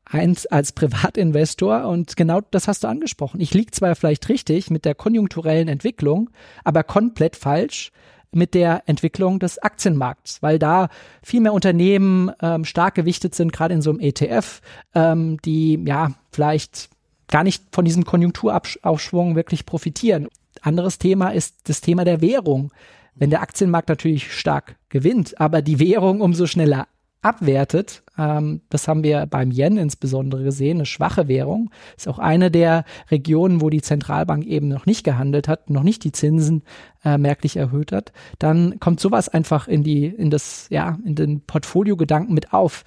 eins 0.06 0.46
als 0.46 0.72
Privatinvestor 0.72 1.86
und 1.86 2.16
genau 2.16 2.42
das 2.52 2.68
hast 2.68 2.84
du 2.84 2.88
angesprochen. 2.88 3.42
Ich 3.42 3.54
liege 3.54 3.72
zwar 3.72 3.96
vielleicht 3.96 4.30
richtig 4.30 4.70
mit 4.70 4.86
der 4.86 4.96
konjunkturellen 4.96 5.68
Entwicklung, 5.68 6.30
aber 6.64 6.84
komplett 6.84 7.36
falsch 7.36 7.92
mit 8.32 8.54
der 8.54 8.84
Entwicklung 8.88 9.40
des 9.40 9.60
Aktienmarkts, 9.60 10.42
weil 10.42 10.60
da 10.60 10.90
viel 11.22 11.42
mehr 11.42 11.54
Unternehmen 11.54 12.32
ähm, 12.42 12.66
stark 12.66 12.96
gewichtet 12.96 13.36
sind, 13.36 13.54
gerade 13.54 13.74
in 13.74 13.82
so 13.82 13.92
einem 13.92 14.00
ETF, 14.00 14.62
ähm, 14.96 15.38
die 15.46 15.82
ja 15.86 16.12
vielleicht 16.32 16.90
gar 17.28 17.44
nicht 17.44 17.64
von 17.72 17.86
diesem 17.86 18.06
Konjunkturaufschwung 18.06 19.36
wirklich 19.36 19.66
profitieren. 19.66 20.28
Anderes 20.62 20.98
Thema 20.98 21.30
ist 21.30 21.68
das 21.70 21.82
Thema 21.82 22.06
der 22.06 22.22
Währung. 22.22 22.72
Wenn 23.16 23.30
der 23.30 23.42
Aktienmarkt 23.42 23.90
natürlich 23.90 24.34
stark 24.34 24.76
gewinnt, 24.90 25.40
aber 25.40 25.62
die 25.62 25.80
Währung 25.80 26.22
umso 26.22 26.48
schneller 26.48 26.88
abwertet. 27.22 28.03
Ähm, 28.18 28.62
das 28.70 28.88
haben 28.88 29.04
wir 29.04 29.26
beim 29.26 29.52
Yen 29.52 29.78
insbesondere 29.78 30.44
gesehen, 30.44 30.78
eine 30.78 30.86
schwache 30.86 31.28
Währung. 31.28 31.72
Ist 31.98 32.08
auch 32.08 32.20
eine 32.20 32.52
der 32.52 32.86
Regionen, 33.10 33.62
wo 33.62 33.70
die 33.70 33.82
Zentralbank 33.82 34.46
eben 34.46 34.68
noch 34.68 34.86
nicht 34.86 35.04
gehandelt 35.04 35.48
hat, 35.48 35.70
noch 35.70 35.84
nicht 35.84 36.04
die 36.04 36.12
Zinsen 36.12 36.64
äh, 37.04 37.18
merklich 37.18 37.58
erhöht 37.58 37.92
hat. 37.92 38.12
Dann 38.40 38.80
kommt 38.80 39.00
sowas 39.00 39.30
einfach 39.30 39.68
in 39.68 39.84
die, 39.84 40.06
in 40.06 40.30
das, 40.30 40.68
ja, 40.70 40.98
in 41.06 41.16
den 41.16 41.42
Portfolio-Gedanken 41.42 42.34
mit 42.34 42.54
auf. 42.54 42.84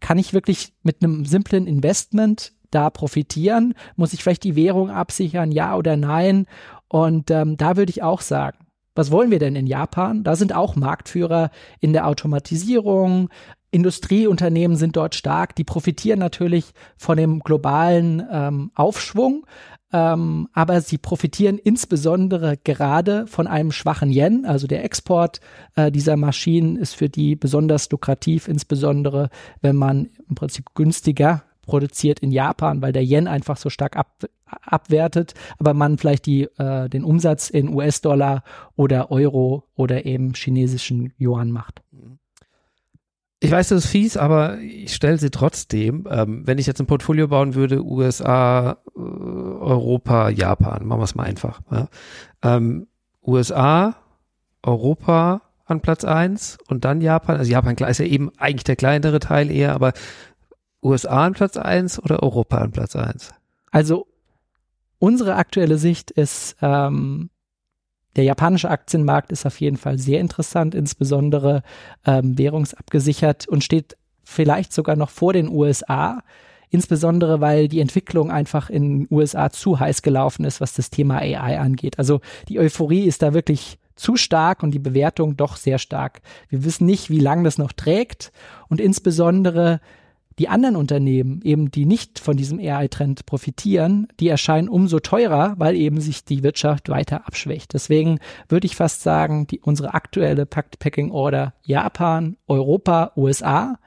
Kann 0.00 0.18
ich 0.18 0.32
wirklich 0.32 0.72
mit 0.82 1.02
einem 1.02 1.24
simplen 1.24 1.66
Investment 1.66 2.52
da 2.70 2.90
profitieren? 2.90 3.74
Muss 3.96 4.12
ich 4.12 4.22
vielleicht 4.22 4.44
die 4.44 4.56
Währung 4.56 4.90
absichern, 4.90 5.52
ja 5.52 5.76
oder 5.76 5.96
nein? 5.96 6.46
Und 6.88 7.30
ähm, 7.30 7.56
da 7.56 7.76
würde 7.76 7.90
ich 7.90 8.02
auch 8.02 8.20
sagen, 8.20 8.58
was 8.94 9.10
wollen 9.10 9.30
wir 9.30 9.38
denn 9.38 9.56
in 9.56 9.66
Japan? 9.66 10.22
Da 10.22 10.36
sind 10.36 10.54
auch 10.54 10.76
Marktführer 10.76 11.50
in 11.80 11.92
der 11.92 12.06
Automatisierung, 12.06 13.30
Industrieunternehmen 13.72 14.76
sind 14.76 14.96
dort 14.96 15.14
stark, 15.14 15.56
die 15.56 15.64
profitieren 15.64 16.18
natürlich 16.18 16.72
von 16.96 17.16
dem 17.16 17.40
globalen 17.40 18.22
ähm, 18.30 18.70
Aufschwung, 18.74 19.46
ähm, 19.92 20.48
aber 20.52 20.82
sie 20.82 20.98
profitieren 20.98 21.58
insbesondere 21.58 22.58
gerade 22.62 23.26
von 23.26 23.46
einem 23.46 23.72
schwachen 23.72 24.10
Yen. 24.10 24.44
Also 24.44 24.66
der 24.66 24.84
Export 24.84 25.40
äh, 25.74 25.90
dieser 25.90 26.16
Maschinen 26.16 26.76
ist 26.76 26.94
für 26.94 27.08
die 27.08 27.34
besonders 27.34 27.90
lukrativ, 27.90 28.46
insbesondere 28.46 29.30
wenn 29.62 29.76
man 29.76 30.10
im 30.28 30.34
Prinzip 30.34 30.74
günstiger 30.74 31.42
produziert 31.62 32.20
in 32.20 32.30
Japan, 32.30 32.82
weil 32.82 32.92
der 32.92 33.04
Yen 33.04 33.26
einfach 33.26 33.56
so 33.56 33.70
stark 33.70 33.96
ab, 33.96 34.26
abwertet, 34.44 35.32
aber 35.58 35.72
man 35.72 35.96
vielleicht 35.96 36.26
die, 36.26 36.42
äh, 36.58 36.90
den 36.90 37.04
Umsatz 37.04 37.48
in 37.48 37.72
US-Dollar 37.72 38.42
oder 38.76 39.10
Euro 39.10 39.64
oder 39.74 40.04
eben 40.04 40.34
chinesischen 40.34 41.14
Yuan 41.18 41.50
macht. 41.50 41.82
Mhm. 41.90 42.18
Ich 43.42 43.50
weiß, 43.50 43.68
das 43.68 43.84
ist 43.84 43.90
fies, 43.90 44.16
aber 44.16 44.58
ich 44.58 44.94
stelle 44.94 45.18
sie 45.18 45.30
trotzdem. 45.30 46.06
Ähm, 46.08 46.46
wenn 46.46 46.58
ich 46.58 46.66
jetzt 46.66 46.78
ein 46.80 46.86
Portfolio 46.86 47.26
bauen 47.26 47.56
würde, 47.56 47.84
USA, 47.84 48.78
äh, 48.94 49.00
Europa, 49.00 50.28
Japan, 50.28 50.86
machen 50.86 51.00
wir 51.00 51.04
es 51.04 51.16
mal 51.16 51.24
einfach. 51.24 51.60
Ja. 51.70 51.88
Ähm, 52.42 52.86
USA, 53.26 53.96
Europa 54.62 55.42
an 55.64 55.80
Platz 55.80 56.04
eins 56.04 56.56
und 56.68 56.84
dann 56.84 57.00
Japan. 57.00 57.36
Also 57.36 57.50
Japan 57.50 57.76
ist 57.76 57.98
ja 57.98 58.06
eben 58.06 58.30
eigentlich 58.38 58.62
der 58.62 58.76
kleinere 58.76 59.18
Teil 59.18 59.50
eher, 59.50 59.74
aber 59.74 59.92
USA 60.80 61.24
an 61.24 61.32
Platz 61.32 61.56
eins 61.56 62.00
oder 62.00 62.22
Europa 62.22 62.58
an 62.58 62.70
Platz 62.70 62.94
eins? 62.94 63.34
Also 63.72 64.06
unsere 64.98 65.34
aktuelle 65.34 65.78
Sicht 65.78 66.12
ist 66.12 66.56
ähm, 66.62 67.30
der 68.16 68.24
japanische 68.24 68.70
Aktienmarkt 68.70 69.32
ist 69.32 69.46
auf 69.46 69.60
jeden 69.60 69.76
Fall 69.76 69.98
sehr 69.98 70.20
interessant, 70.20 70.74
insbesondere 70.74 71.62
ähm, 72.06 72.36
währungsabgesichert 72.36 73.48
und 73.48 73.64
steht 73.64 73.96
vielleicht 74.24 74.72
sogar 74.72 74.96
noch 74.96 75.10
vor 75.10 75.32
den 75.32 75.48
USA, 75.48 76.22
insbesondere 76.70 77.40
weil 77.40 77.68
die 77.68 77.80
Entwicklung 77.80 78.30
einfach 78.30 78.70
in 78.70 79.06
den 79.06 79.08
USA 79.10 79.50
zu 79.50 79.78
heiß 79.78 80.02
gelaufen 80.02 80.44
ist, 80.44 80.60
was 80.60 80.74
das 80.74 80.90
Thema 80.90 81.18
AI 81.18 81.58
angeht. 81.58 81.98
Also 81.98 82.20
die 82.48 82.58
Euphorie 82.58 83.04
ist 83.04 83.22
da 83.22 83.34
wirklich 83.34 83.78
zu 83.94 84.16
stark 84.16 84.62
und 84.62 84.72
die 84.72 84.78
Bewertung 84.78 85.36
doch 85.36 85.56
sehr 85.56 85.78
stark. 85.78 86.22
Wir 86.48 86.64
wissen 86.64 86.86
nicht, 86.86 87.10
wie 87.10 87.20
lange 87.20 87.44
das 87.44 87.58
noch 87.58 87.72
trägt 87.72 88.32
und 88.68 88.80
insbesondere 88.80 89.80
die 90.38 90.48
anderen 90.48 90.76
Unternehmen, 90.76 91.40
eben 91.42 91.70
die 91.70 91.86
nicht 91.86 92.18
von 92.18 92.36
diesem 92.36 92.58
AI-Trend 92.58 93.26
profitieren, 93.26 94.08
die 94.20 94.28
erscheinen 94.28 94.68
umso 94.68 95.00
teurer, 95.00 95.54
weil 95.58 95.76
eben 95.76 96.00
sich 96.00 96.24
die 96.24 96.42
Wirtschaft 96.42 96.88
weiter 96.88 97.26
abschwächt. 97.26 97.74
Deswegen 97.74 98.18
würde 98.48 98.66
ich 98.66 98.76
fast 98.76 99.02
sagen, 99.02 99.46
die, 99.46 99.60
unsere 99.60 99.94
aktuelle 99.94 100.46
Packing 100.46 101.10
Order 101.10 101.54
Japan, 101.62 102.36
Europa, 102.46 103.12
USA, 103.16 103.78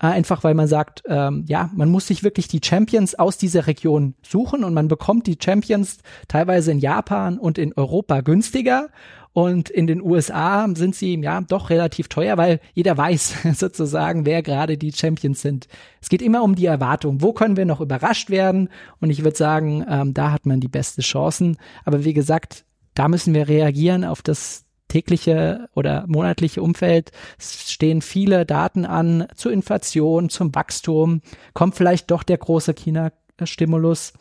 äh, 0.00 0.06
einfach 0.06 0.44
weil 0.44 0.54
man 0.54 0.68
sagt, 0.68 1.02
ähm, 1.06 1.44
ja, 1.48 1.70
man 1.74 1.90
muss 1.90 2.06
sich 2.06 2.22
wirklich 2.22 2.48
die 2.48 2.60
Champions 2.62 3.16
aus 3.16 3.36
dieser 3.36 3.66
Region 3.66 4.14
suchen 4.22 4.64
und 4.64 4.74
man 4.74 4.88
bekommt 4.88 5.26
die 5.26 5.38
Champions 5.42 5.98
teilweise 6.28 6.70
in 6.70 6.78
Japan 6.78 7.38
und 7.38 7.58
in 7.58 7.72
Europa 7.74 8.20
günstiger 8.20 8.88
und 9.38 9.70
in 9.70 9.86
den 9.86 10.02
USA 10.02 10.66
sind 10.74 10.96
sie 10.96 11.14
ja 11.14 11.40
doch 11.42 11.70
relativ 11.70 12.08
teuer, 12.08 12.36
weil 12.36 12.58
jeder 12.74 12.96
weiß 12.96 13.36
sozusagen, 13.54 14.26
wer 14.26 14.42
gerade 14.42 14.76
die 14.76 14.90
Champions 14.90 15.42
sind. 15.42 15.68
Es 16.00 16.08
geht 16.08 16.22
immer 16.22 16.42
um 16.42 16.56
die 16.56 16.66
Erwartung. 16.66 17.22
Wo 17.22 17.32
können 17.32 17.56
wir 17.56 17.64
noch 17.64 17.80
überrascht 17.80 18.30
werden? 18.30 18.68
Und 19.00 19.10
ich 19.10 19.22
würde 19.22 19.36
sagen, 19.36 19.86
ähm, 19.88 20.12
da 20.12 20.32
hat 20.32 20.44
man 20.44 20.58
die 20.58 20.66
beste 20.66 21.02
Chancen. 21.02 21.56
Aber 21.84 22.02
wie 22.02 22.14
gesagt, 22.14 22.64
da 22.94 23.06
müssen 23.06 23.32
wir 23.32 23.46
reagieren 23.46 24.04
auf 24.04 24.22
das 24.22 24.64
tägliche 24.88 25.68
oder 25.72 26.04
monatliche 26.08 26.60
Umfeld. 26.60 27.12
Es 27.38 27.70
stehen 27.70 28.02
viele 28.02 28.44
Daten 28.44 28.84
an 28.84 29.28
zur 29.36 29.52
Inflation, 29.52 30.30
zum 30.30 30.52
Wachstum. 30.52 31.20
Kommt 31.54 31.76
vielleicht 31.76 32.10
doch 32.10 32.24
der 32.24 32.38
große 32.38 32.74
China-Stimulus. 32.74 34.14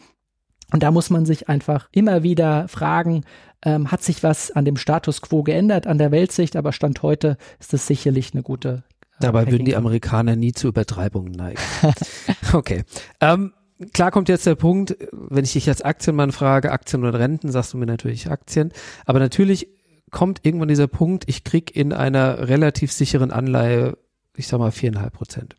Und 0.71 0.84
da 0.84 0.91
muss 0.91 1.10
man 1.10 1.25
sich 1.25 1.47
einfach 1.47 1.88
immer 1.91 2.23
wieder 2.23 2.67
fragen, 2.67 3.23
ähm, 3.63 3.91
hat 3.91 4.04
sich 4.04 4.24
was 4.24 4.52
an 4.52 4.65
dem 4.65 4.78
Status 4.78 5.22
quo 5.22 5.43
geändert, 5.43 5.88
an 5.88 5.98
der 5.98 6.12
Weltsicht, 6.12 6.56
aber 6.56 6.72
Stand 6.72 7.02
heute 7.02 7.38
ist 7.60 7.74
das 7.74 7.88
sicherlich 7.88 8.34
eine 8.34 8.43
gute. 8.43 8.84
Äh, 9.02 9.22
Dabei 9.22 9.52
würden 9.52 9.65
die 9.65 9.76
Amerikaner 9.76 10.36
nie 10.36 10.54
zu 10.54 10.67
Übertreibungen 10.67 11.32
neigen. 11.32 11.60
okay. 12.54 12.84
Ähm, 13.20 13.54
klar 13.93 14.12
kommt 14.12 14.30
jetzt 14.30 14.46
der 14.46 14.56
Punkt, 14.56 14.96
wenn 15.12 15.43
ich 15.43 15.54
dich 15.54 15.67
als 15.70 15.82
Aktienmann 15.82 16.32
frage, 16.32 16.72
Aktien 16.72 17.04
oder 17.04 17.20
Renten, 17.20 17.52
sagst 17.52 17.74
du 17.74 17.78
mir 17.78 17.86
natürlich 17.86 18.30
Aktien. 18.30 18.72
Aber 19.06 19.20
natürlich 19.20 19.67
kommt 20.12 20.39
irgendwann 20.43 20.70
dieser 20.70 20.88
Punkt, 20.88 21.26
ich 21.28 21.43
krieg 21.43 21.76
in 21.76 21.93
einer 21.93 22.48
relativ 22.48 22.91
sicheren 22.91 23.32
Anleihe 23.32 23.98
ich 24.38 24.47
sag 24.47 24.60
mal 24.60 24.71
viereinhalb 24.71 25.13
Prozent. 25.13 25.56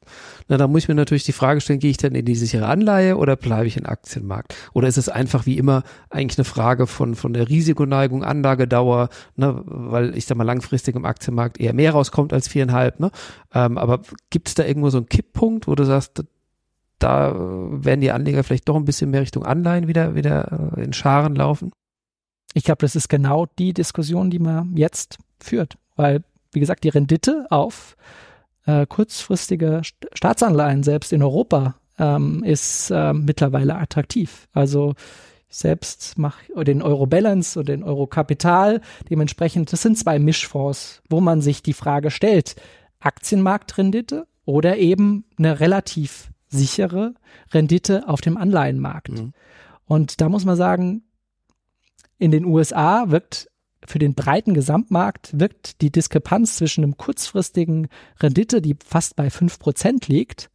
Na, 0.47 0.57
da 0.57 0.69
muss 0.69 0.85
ich 0.85 0.89
mir 0.89 0.95
natürlich 0.95 1.25
die 1.25 1.33
Frage 1.33 1.61
stellen, 1.61 1.81
gehe 1.81 1.91
ich 1.91 1.97
denn 1.97 2.15
in 2.15 2.25
die 2.25 2.37
sichere 2.37 2.67
Anleihe 2.67 3.17
oder 3.17 3.37
bleibe 3.37 3.67
ich 3.67 3.77
im 3.77 3.87
Aktienmarkt? 3.87 4.55
Oder 4.73 4.89
ist 4.89 4.99
es 4.99 5.09
einfach 5.09 5.47
wie 5.47 5.59
immer 5.59 5.83
eigentlich 6.11 6.39
eine 6.39 6.45
Frage 6.45 6.87
von, 6.87 7.15
von 7.15 7.33
der 7.33 7.49
Risikoneigung, 7.49 8.23
Anlagedauer, 8.25 9.09
ne, 9.37 9.63
weil 9.67 10.17
ich 10.17 10.27
sag 10.27 10.37
mal 10.37 10.45
langfristig 10.45 10.95
im 10.95 11.05
Aktienmarkt 11.05 11.61
eher 11.61 11.75
mehr 11.75 11.93
rauskommt 11.93 12.33
als 12.33 12.49
viereinhalb, 12.49 13.01
ne? 13.01 13.11
Ähm, 13.53 13.79
aber 13.79 14.01
gibt 14.31 14.49
es 14.49 14.55
da 14.55 14.65
irgendwo 14.65 14.91
so 14.91 14.99
einen 14.99 15.09
Kipppunkt, 15.09 15.67
wo 15.67 15.75
du 15.75 15.85
sagst, 15.85 16.25
da 16.99 17.35
werden 17.37 18.01
die 18.01 18.11
Anleger 18.11 18.45
vielleicht 18.45 18.69
doch 18.69 18.77
ein 18.77 18.85
bisschen 18.85 19.11
mehr 19.11 19.23
Richtung 19.23 19.45
Anleihen 19.45 19.89
wieder, 19.89 20.15
wieder 20.15 20.73
äh, 20.77 20.85
in 20.85 20.93
Scharen 20.93 21.35
laufen? 21.35 21.73
Ich 22.55 22.65
glaube, 22.65 22.81
das 22.81 22.97
ist 22.97 23.09
genau 23.09 23.47
die 23.59 23.73
Diskussion, 23.73 24.31
die 24.31 24.39
man 24.39 24.77
jetzt 24.77 25.19
führt, 25.41 25.79
weil, 25.97 26.23
wie 26.53 26.61
gesagt, 26.61 26.85
die 26.85 26.89
Rendite 26.89 27.47
auf 27.51 27.97
äh, 28.69 28.87
kurzfristige 28.87 29.81
Staatsanleihen 30.13 30.83
selbst 30.83 31.15
in 31.15 31.23
Europa 31.23 31.77
ähm, 31.99 32.45
ist 32.45 32.91
äh, 32.91 33.15
mittlerweile 33.15 33.77
attraktiv. 33.77 34.47
Also 34.53 34.95
ich 35.49 35.57
selbst 35.57 36.19
mache 36.19 36.43
den 36.65 36.83
Euro 36.83 37.07
Balance 37.07 37.59
und 37.59 37.69
den 37.69 37.83
Euro 37.83 38.07
Kapital. 38.07 38.83
Dementsprechend, 39.09 39.73
das 39.73 39.81
sind 39.81 39.97
zwei 39.97 40.19
Mischfonds, 40.19 41.03
wo 41.09 41.23
man 41.23 41.41
sich 41.41 41.63
die 41.63 41.73
Frage 41.73 42.11
stellt, 42.11 42.57
Aktienmarktrendite 43.01 44.27
oder 44.45 44.77
eben 44.77 45.25
eine 45.39 45.61
relativ 45.61 46.31
sichere 46.49 47.15
Rendite 47.53 48.07
auf 48.07 48.21
dem 48.21 48.37
Anleihenmarkt. 48.37 49.13
Mhm. 49.13 49.33
Und 49.87 50.21
da 50.21 50.29
muss 50.29 50.45
man 50.45 50.57
sagen, 50.57 51.05
in 52.19 52.31
den 52.31 52.45
USA 52.45 53.11
wirkt 53.11 53.49
für 53.89 53.99
den 53.99 54.15
breiten 54.15 54.55
Gesamtmarkt 54.55 55.31
wirkt 55.39 55.81
die 55.81 55.91
Diskrepanz 55.91 56.57
zwischen 56.57 56.85
einem 56.85 56.97
kurzfristigen 56.97 57.89
Rendite, 58.21 58.61
die 58.61 58.77
fast 58.85 59.17
bei 59.17 59.31
fünf 59.31 59.59
Prozent 59.59 60.09
liegt, 60.09 60.51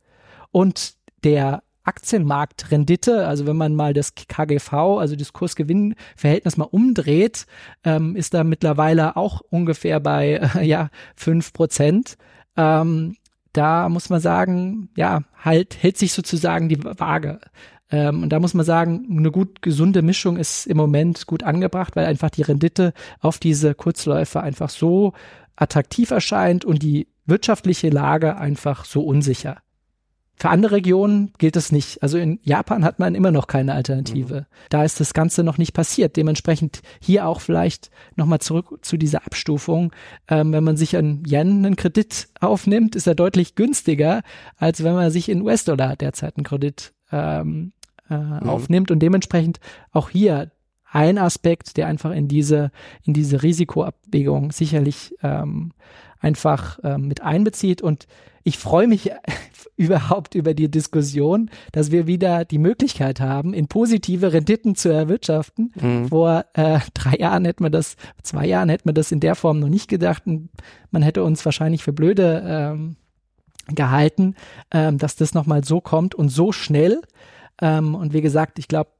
und 0.51 0.93
der 1.23 1.63
Aktienmarktrendite, 1.83 3.27
also 3.27 3.45
wenn 3.45 3.57
man 3.57 3.75
mal 3.75 3.93
das 3.93 4.13
KGV, 4.15 4.73
also 4.73 5.15
das 5.15 5.33
Kursgewinnverhältnis 5.33 6.55
mal 6.55 6.65
umdreht, 6.65 7.45
ähm, 7.83 8.15
ist 8.15 8.33
da 8.33 8.43
mittlerweile 8.43 9.17
auch 9.17 9.41
ungefähr 9.49 9.99
bei 9.99 10.35
äh, 10.55 10.63
ja 10.65 10.89
fünf 11.15 11.51
Prozent. 11.51 12.17
Ähm, 12.55 13.17
da 13.51 13.89
muss 13.89 14.09
man 14.09 14.21
sagen, 14.21 14.89
ja, 14.95 15.23
halt 15.37 15.77
hält 15.81 15.97
sich 15.97 16.13
sozusagen 16.13 16.69
die 16.69 16.83
Waage. 16.83 17.39
Ähm, 17.93 18.23
und 18.23 18.29
da 18.29 18.39
muss 18.39 18.55
man 18.55 18.65
sagen, 18.65 19.05
eine 19.07 19.29
gut 19.29 19.61
gesunde 19.61 20.01
Mischung 20.01 20.37
ist 20.37 20.65
im 20.65 20.77
Moment 20.77 21.27
gut 21.27 21.43
angebracht, 21.43 21.95
weil 21.95 22.07
einfach 22.07 22.31
die 22.31 22.41
Rendite 22.41 22.91
auf 23.19 23.37
diese 23.37 23.75
Kurzläufe 23.75 24.41
einfach 24.41 24.71
so 24.71 25.13
attraktiv 25.55 26.09
erscheint 26.09 26.65
und 26.65 26.81
die 26.81 27.07
wirtschaftliche 27.27 27.89
Lage 27.89 28.35
einfach 28.35 28.85
so 28.85 29.03
unsicher. 29.03 29.57
Für 30.35 30.49
andere 30.49 30.77
Regionen 30.77 31.33
gilt 31.37 31.55
es 31.55 31.71
nicht. 31.71 32.01
Also 32.01 32.17
in 32.17 32.39
Japan 32.41 32.83
hat 32.83 32.97
man 32.97 33.13
immer 33.13 33.29
noch 33.29 33.45
keine 33.45 33.75
Alternative. 33.75 34.41
Mhm. 34.41 34.45
Da 34.71 34.83
ist 34.83 34.99
das 34.99 35.13
Ganze 35.13 35.43
noch 35.43 35.59
nicht 35.59 35.73
passiert. 35.73 36.17
Dementsprechend 36.17 36.81
hier 36.99 37.27
auch 37.27 37.41
vielleicht 37.41 37.91
nochmal 38.15 38.39
zurück 38.39 38.79
zu 38.81 38.97
dieser 38.97 39.27
Abstufung. 39.27 39.93
Ähm, 40.27 40.51
wenn 40.51 40.63
man 40.63 40.77
sich 40.77 40.97
an 40.97 41.23
Yen 41.27 41.63
einen 41.63 41.75
Kredit 41.75 42.29
aufnimmt, 42.39 42.95
ist 42.95 43.05
er 43.05 43.13
deutlich 43.13 43.53
günstiger, 43.53 44.23
als 44.57 44.83
wenn 44.83 44.95
man 44.95 45.11
sich 45.11 45.29
in 45.29 45.43
US-Dollar 45.43 45.95
derzeit 45.95 46.35
einen 46.37 46.43
Kredit 46.43 46.93
ähm, 47.11 47.73
äh, 48.13 48.43
mhm. 48.43 48.49
aufnimmt 48.49 48.91
und 48.91 48.99
dementsprechend 48.99 49.59
auch 49.91 50.09
hier 50.09 50.51
ein 50.93 51.17
Aspekt, 51.17 51.77
der 51.77 51.87
einfach 51.87 52.11
in 52.11 52.27
diese, 52.27 52.71
in 53.03 53.13
diese 53.13 53.41
Risikoabwägung 53.41 54.51
sicherlich 54.51 55.15
ähm, 55.23 55.71
einfach 56.19 56.79
ähm, 56.83 57.07
mit 57.07 57.21
einbezieht. 57.21 57.81
Und 57.81 58.07
ich 58.43 58.59
freue 58.59 58.87
mich 58.87 59.09
überhaupt 59.75 60.35
über 60.35 60.53
die 60.53 60.69
Diskussion, 60.69 61.49
dass 61.71 61.91
wir 61.91 62.05
wieder 62.05 62.45
die 62.45 62.59
Möglichkeit 62.59 63.19
haben, 63.19 63.53
in 63.53 63.67
positive 63.67 64.33
Renditen 64.33 64.75
zu 64.75 64.89
erwirtschaften. 64.89 65.73
Mhm. 65.81 66.09
Vor 66.09 66.45
äh, 66.53 66.79
drei 66.93 67.15
Jahren 67.17 67.45
hätten 67.45 67.63
wir 67.63 67.71
das, 67.71 67.97
zwei 68.21 68.45
Jahren 68.45 68.69
hätten 68.69 68.87
wir 68.87 68.93
das 68.93 69.11
in 69.11 69.19
der 69.19 69.35
Form 69.35 69.59
noch 69.59 69.69
nicht 69.69 69.89
gedacht. 69.89 70.23
Und 70.27 70.49
man 70.91 71.01
hätte 71.01 71.23
uns 71.23 71.43
wahrscheinlich 71.43 71.83
für 71.83 71.93
blöde 71.93 72.43
ähm, 72.45 72.95
gehalten, 73.67 74.35
ähm, 74.71 74.97
dass 74.97 75.15
das 75.15 75.33
nochmal 75.33 75.63
so 75.63 75.81
kommt 75.81 76.13
und 76.13 76.29
so 76.29 76.51
schnell. 76.51 77.01
Ähm, 77.61 77.95
und 77.95 78.13
wie 78.13 78.21
gesagt, 78.21 78.59
ich 78.59 78.67
glaube, 78.67 78.91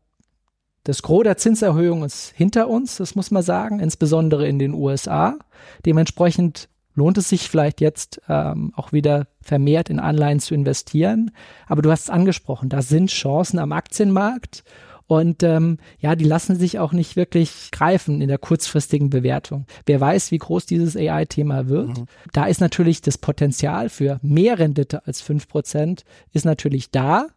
das 0.83 1.01
Gros 1.01 1.23
der 1.23 1.37
Zinserhöhung 1.37 2.03
ist 2.03 2.33
hinter 2.35 2.67
uns, 2.67 2.97
das 2.97 3.15
muss 3.15 3.31
man 3.31 3.43
sagen, 3.43 3.79
insbesondere 3.79 4.47
in 4.47 4.59
den 4.59 4.73
USA. 4.73 5.37
Dementsprechend 5.85 6.67
lohnt 6.93 7.17
es 7.17 7.29
sich 7.29 7.49
vielleicht 7.49 7.81
jetzt 7.81 8.21
ähm, 8.27 8.73
auch 8.75 8.91
wieder 8.91 9.27
vermehrt 9.41 9.89
in 9.89 9.99
Anleihen 9.99 10.39
zu 10.39 10.53
investieren. 10.53 11.31
Aber 11.67 11.81
du 11.81 11.89
hast 11.89 12.03
es 12.03 12.09
angesprochen, 12.09 12.69
da 12.69 12.81
sind 12.81 13.09
Chancen 13.09 13.59
am 13.59 13.71
Aktienmarkt 13.71 14.63
und 15.07 15.43
ähm, 15.43 15.77
ja, 15.99 16.15
die 16.15 16.23
lassen 16.23 16.55
sich 16.55 16.79
auch 16.79 16.93
nicht 16.93 17.15
wirklich 17.15 17.71
greifen 17.71 18.21
in 18.21 18.27
der 18.27 18.37
kurzfristigen 18.37 19.09
Bewertung. 19.09 19.65
Wer 19.85 19.99
weiß, 19.99 20.31
wie 20.31 20.37
groß 20.37 20.65
dieses 20.65 20.95
AI-Thema 20.95 21.67
wird. 21.67 21.97
Mhm. 21.97 22.05
Da 22.31 22.45
ist 22.45 22.61
natürlich 22.61 23.01
das 23.01 23.17
Potenzial 23.17 23.89
für 23.89 24.19
mehr 24.21 24.59
Rendite 24.59 25.05
als 25.05 25.21
fünf 25.21 25.47
Prozent 25.47 26.03
ist 26.31 26.45
natürlich 26.45 26.91
da 26.91 27.27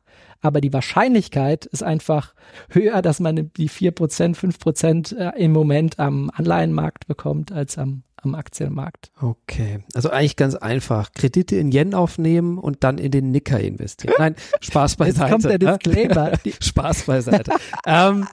aber 0.41 0.61
die 0.61 0.73
Wahrscheinlichkeit 0.73 1.67
ist 1.67 1.83
einfach 1.83 2.35
höher, 2.71 3.03
dass 3.03 3.21
man 3.21 3.51
die 3.57 3.71
4%, 3.71 4.37
5% 4.37 5.17
äh, 5.17 5.43
im 5.43 5.53
Moment 5.53 5.99
am 5.99 6.31
Anleihenmarkt 6.35 7.07
bekommt 7.07 7.53
als 7.53 7.79
am, 7.79 8.03
am 8.17 8.35
Aktienmarkt. 8.35 9.11
Okay, 9.21 9.81
also 9.95 10.11
eigentlich 10.11 10.37
ganz 10.37 10.55
einfach. 10.55 11.13
Kredite 11.13 11.57
in 11.57 11.73
Yen 11.73 11.95
aufnehmen 11.95 12.59
und 12.59 12.85
dann 12.85 12.99
in 12.99 13.11
den 13.11 13.31
Nicker 13.31 13.61
investieren. 13.61 14.15
Nein, 14.19 14.37
Spaß 14.61 14.97
beiseite. 14.97 15.21
Jetzt 15.21 15.31
kommt 15.31 15.45
der 15.45 15.71
ne? 15.71 15.79
Disclaimer. 15.79 16.33
Spaß 16.61 17.03
beiseite. 17.05 17.53
ähm, 17.87 18.27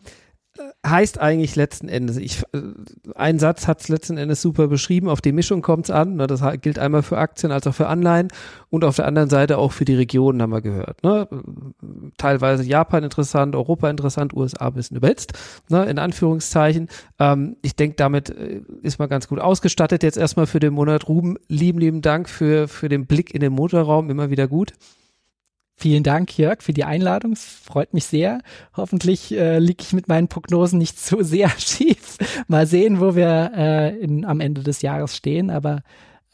heißt 0.86 1.20
eigentlich 1.20 1.56
letzten 1.56 1.90
Endes, 1.90 2.18
ich, 2.18 2.44
äh, 2.54 2.62
ein 3.16 3.40
Satz 3.40 3.68
hat 3.68 3.82
es 3.82 3.90
letzten 3.90 4.18
Endes 4.18 4.42
super 4.42 4.68
beschrieben, 4.68 5.10
auf 5.10 5.22
die 5.22 5.32
Mischung 5.32 5.62
kommt 5.62 5.86
es 5.86 5.92
an. 5.92 6.16
Ne, 6.16 6.28
das 6.28 6.42
gilt 6.62 6.78
einmal 6.78 7.02
für 7.02 7.18
Aktien 7.18 7.52
als 7.52 7.66
auch 7.66 7.74
für 7.74 7.88
Anleihen 7.88 8.28
und 8.70 8.84
auf 8.84 8.96
der 8.96 9.08
anderen 9.08 9.30
Seite 9.30 9.58
auch 9.58 9.72
für 9.72 9.86
die 9.86 9.96
Regionen, 9.96 10.42
haben 10.42 10.52
wir 10.52 10.62
gehört. 10.62 11.04
Ne? 11.04 11.28
Teilweise 12.18 12.64
Japan 12.64 13.04
interessant, 13.04 13.56
Europa 13.56 13.90
interessant, 13.90 14.34
USA 14.34 14.68
ein 14.68 14.74
bisschen 14.74 14.98
überhitzt, 14.98 15.34
ne? 15.70 15.86
in 15.86 15.98
Anführungszeichen. 15.98 16.88
Ähm, 17.20 17.58
ich 17.62 17.76
denke, 17.76 17.96
damit 17.96 18.30
äh, 18.30 18.62
ist 18.84 19.00
man 19.00 19.10
ganz 19.10 19.28
gut 19.28 19.40
ausgestattet. 19.40 20.04
Jetzt 20.04 20.18
erstmal 20.18 20.46
für 20.46 20.60
den 20.60 20.74
Monat 20.74 21.08
Ruben, 21.08 21.38
lieben, 21.48 21.80
lieben 21.80 22.02
Dank 22.02 22.30
für, 22.30 22.68
für 22.68 22.90
den 22.90 23.08
Blick 23.08 23.34
in 23.34 23.40
den 23.40 23.54
Motorraum, 23.54 24.10
immer 24.10 24.30
wieder 24.30 24.48
gut. 24.48 24.74
Vielen 25.76 26.04
Dank, 26.04 26.38
Jörg, 26.38 26.62
für 26.62 26.74
die 26.74 26.84
Einladung. 26.84 27.34
Es 27.34 27.44
freut 27.44 27.94
mich 27.94 28.06
sehr. 28.06 28.42
Hoffentlich 28.78 29.32
äh, 29.34 29.60
liege 29.60 29.82
ich 29.82 29.94
mit 29.94 30.08
meinen 30.08 30.28
Prognosen 30.28 30.78
nicht 30.78 31.00
zu 31.00 31.24
sehr 31.24 31.50
schief. 31.58 32.18
Mal 32.48 32.68
sehen, 32.68 33.00
wo 33.00 33.16
wir 33.16 33.52
äh, 33.56 33.98
in, 33.98 34.24
am 34.26 34.40
Ende 34.40 34.62
des 34.62 34.82
Jahres 34.82 35.16
stehen. 35.16 35.50
Aber 35.50 35.82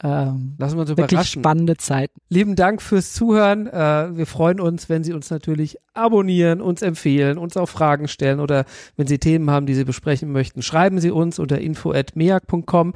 ähm, 0.02 0.54
Lassen 0.58 0.76
wir 0.76 0.80
uns 0.82 0.88
wirklich 0.90 1.10
überraschen. 1.10 1.42
spannende 1.42 1.76
Zeiten. 1.76 2.20
Lieben 2.28 2.56
Dank 2.56 2.80
fürs 2.80 3.12
Zuhören. 3.12 3.66
Äh, 3.66 4.16
wir 4.16 4.26
freuen 4.26 4.60
uns, 4.60 4.88
wenn 4.88 5.04
Sie 5.04 5.12
uns 5.12 5.30
natürlich 5.30 5.76
abonnieren, 5.92 6.60
uns 6.62 6.80
empfehlen, 6.80 7.36
uns 7.36 7.56
auch 7.56 7.68
Fragen 7.68 8.08
stellen 8.08 8.40
oder 8.40 8.64
wenn 8.96 9.06
Sie 9.06 9.18
Themen 9.18 9.50
haben, 9.50 9.66
die 9.66 9.74
Sie 9.74 9.84
besprechen 9.84 10.32
möchten, 10.32 10.62
schreiben 10.62 11.00
Sie 11.00 11.10
uns 11.10 11.38
unter 11.38 11.58
info@meag.com. 11.58 12.94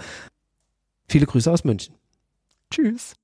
Viele 1.08 1.26
Grüße 1.26 1.50
aus 1.50 1.64
München. 1.64 1.94
Tschüss. 2.70 3.14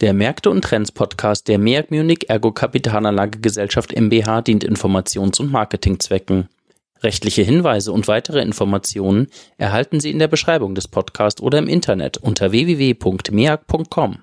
Der 0.00 0.14
Märkte 0.14 0.48
und 0.48 0.62
Trends 0.62 0.92
Podcast 0.92 1.46
der 1.46 1.58
MEAG 1.58 1.90
Munich 1.90 2.30
Ergo 2.30 2.52
Kapitalanlage 2.52 3.40
Gesellschaft 3.40 3.94
MBH 3.94 4.40
dient 4.40 4.64
Informations- 4.64 5.38
und 5.38 5.52
Marketingzwecken. 5.52 6.48
Rechtliche 7.02 7.42
Hinweise 7.42 7.92
und 7.92 8.08
weitere 8.08 8.40
Informationen 8.40 9.28
erhalten 9.58 10.00
Sie 10.00 10.10
in 10.10 10.18
der 10.18 10.28
Beschreibung 10.28 10.74
des 10.74 10.88
Podcasts 10.88 11.42
oder 11.42 11.58
im 11.58 11.68
Internet 11.68 12.16
unter 12.16 12.50
www.meag.com. 12.50 14.18